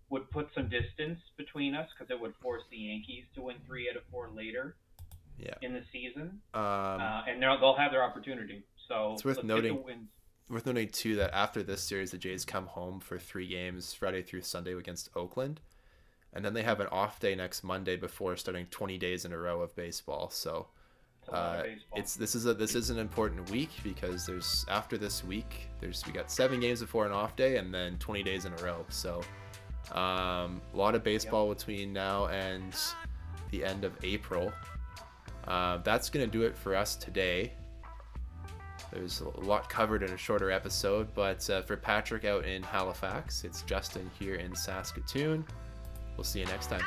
would 0.09 0.29
put 0.31 0.49
some 0.55 0.67
distance 0.69 1.19
between 1.37 1.75
us 1.75 1.87
because 1.97 2.09
it 2.11 2.19
would 2.19 2.33
force 2.41 2.63
the 2.71 2.77
Yankees 2.77 3.25
to 3.35 3.41
win 3.41 3.55
three 3.65 3.89
out 3.89 3.95
of 3.95 4.03
four 4.11 4.29
later 4.29 4.75
Yeah. 5.37 5.53
in 5.61 5.73
the 5.73 5.83
season, 5.91 6.41
Um, 6.53 6.61
uh, 6.63 7.23
and 7.27 7.41
they'll, 7.41 7.59
they'll 7.59 7.75
have 7.75 7.91
their 7.91 8.03
opportunity. 8.03 8.63
So 8.87 9.13
It's 9.13 9.23
worth 9.25 9.43
noting- 9.43 10.07
worth 10.49 10.65
noting 10.65 10.89
too 10.89 11.15
that 11.17 11.31
after 11.33 11.61
this 11.61 11.83
series, 11.83 12.09
the 12.11 12.17
Jays 12.17 12.43
come 12.43 12.65
home 12.67 12.99
for 12.99 13.19
three 13.19 13.45
games, 13.47 13.93
Friday 13.93 14.23
through 14.23 14.41
Sunday 14.41 14.73
against 14.73 15.09
Oakland, 15.15 15.61
and 16.33 16.43
then 16.43 16.53
they 16.55 16.63
have 16.63 16.79
an 16.79 16.87
off 16.87 17.19
day 17.19 17.35
next 17.35 17.63
Monday 17.63 17.95
before 17.95 18.35
starting 18.35 18.65
20 18.67 18.97
days 18.97 19.25
in 19.25 19.31
a 19.31 19.37
row 19.37 19.61
of 19.61 19.75
baseball. 19.75 20.29
So 20.31 20.69
It's 21.21 21.27
a 21.29 21.31
lot 21.31 21.59
of 21.59 21.65
uh, 21.65 21.75
it's 21.97 22.15
this 22.15 22.33
is 22.33 22.47
a 22.47 22.53
this 22.55 22.73
is 22.73 22.89
an 22.89 22.97
important 22.97 23.47
week 23.51 23.69
because 23.83 24.25
there's 24.25 24.65
after 24.69 24.97
this 24.97 25.23
week 25.23 25.67
there's 25.79 26.03
we 26.07 26.11
got 26.13 26.31
seven 26.31 26.59
games 26.59 26.81
before 26.81 27.05
an 27.05 27.11
off 27.11 27.35
day 27.35 27.57
and 27.57 27.71
then 27.71 27.99
20 27.99 28.23
days 28.23 28.45
in 28.45 28.53
a 28.53 28.57
row. 28.63 28.85
So 28.89 29.21
um, 29.91 30.61
a 30.73 30.77
lot 30.77 30.95
of 30.95 31.03
baseball 31.03 31.49
between 31.49 31.93
now 31.93 32.27
and 32.27 32.75
the 33.51 33.63
end 33.63 33.83
of 33.83 33.93
April. 34.03 34.51
Uh, 35.47 35.77
that's 35.77 36.09
gonna 36.09 36.27
do 36.27 36.43
it 36.43 36.57
for 36.57 36.75
us 36.75 36.95
today. 36.95 37.53
There's 38.91 39.21
a 39.21 39.39
lot 39.41 39.69
covered 39.69 40.03
in 40.03 40.11
a 40.11 40.17
shorter 40.17 40.51
episode, 40.51 41.13
but 41.13 41.47
uh, 41.49 41.61
for 41.61 41.77
Patrick 41.77 42.25
out 42.25 42.45
in 42.45 42.63
Halifax, 42.63 43.43
it's 43.43 43.61
Justin 43.63 44.09
here 44.17 44.35
in 44.35 44.55
Saskatoon. 44.55 45.45
We'll 46.17 46.23
see 46.23 46.39
you 46.39 46.45
next 46.45 46.67
time. 46.67 46.83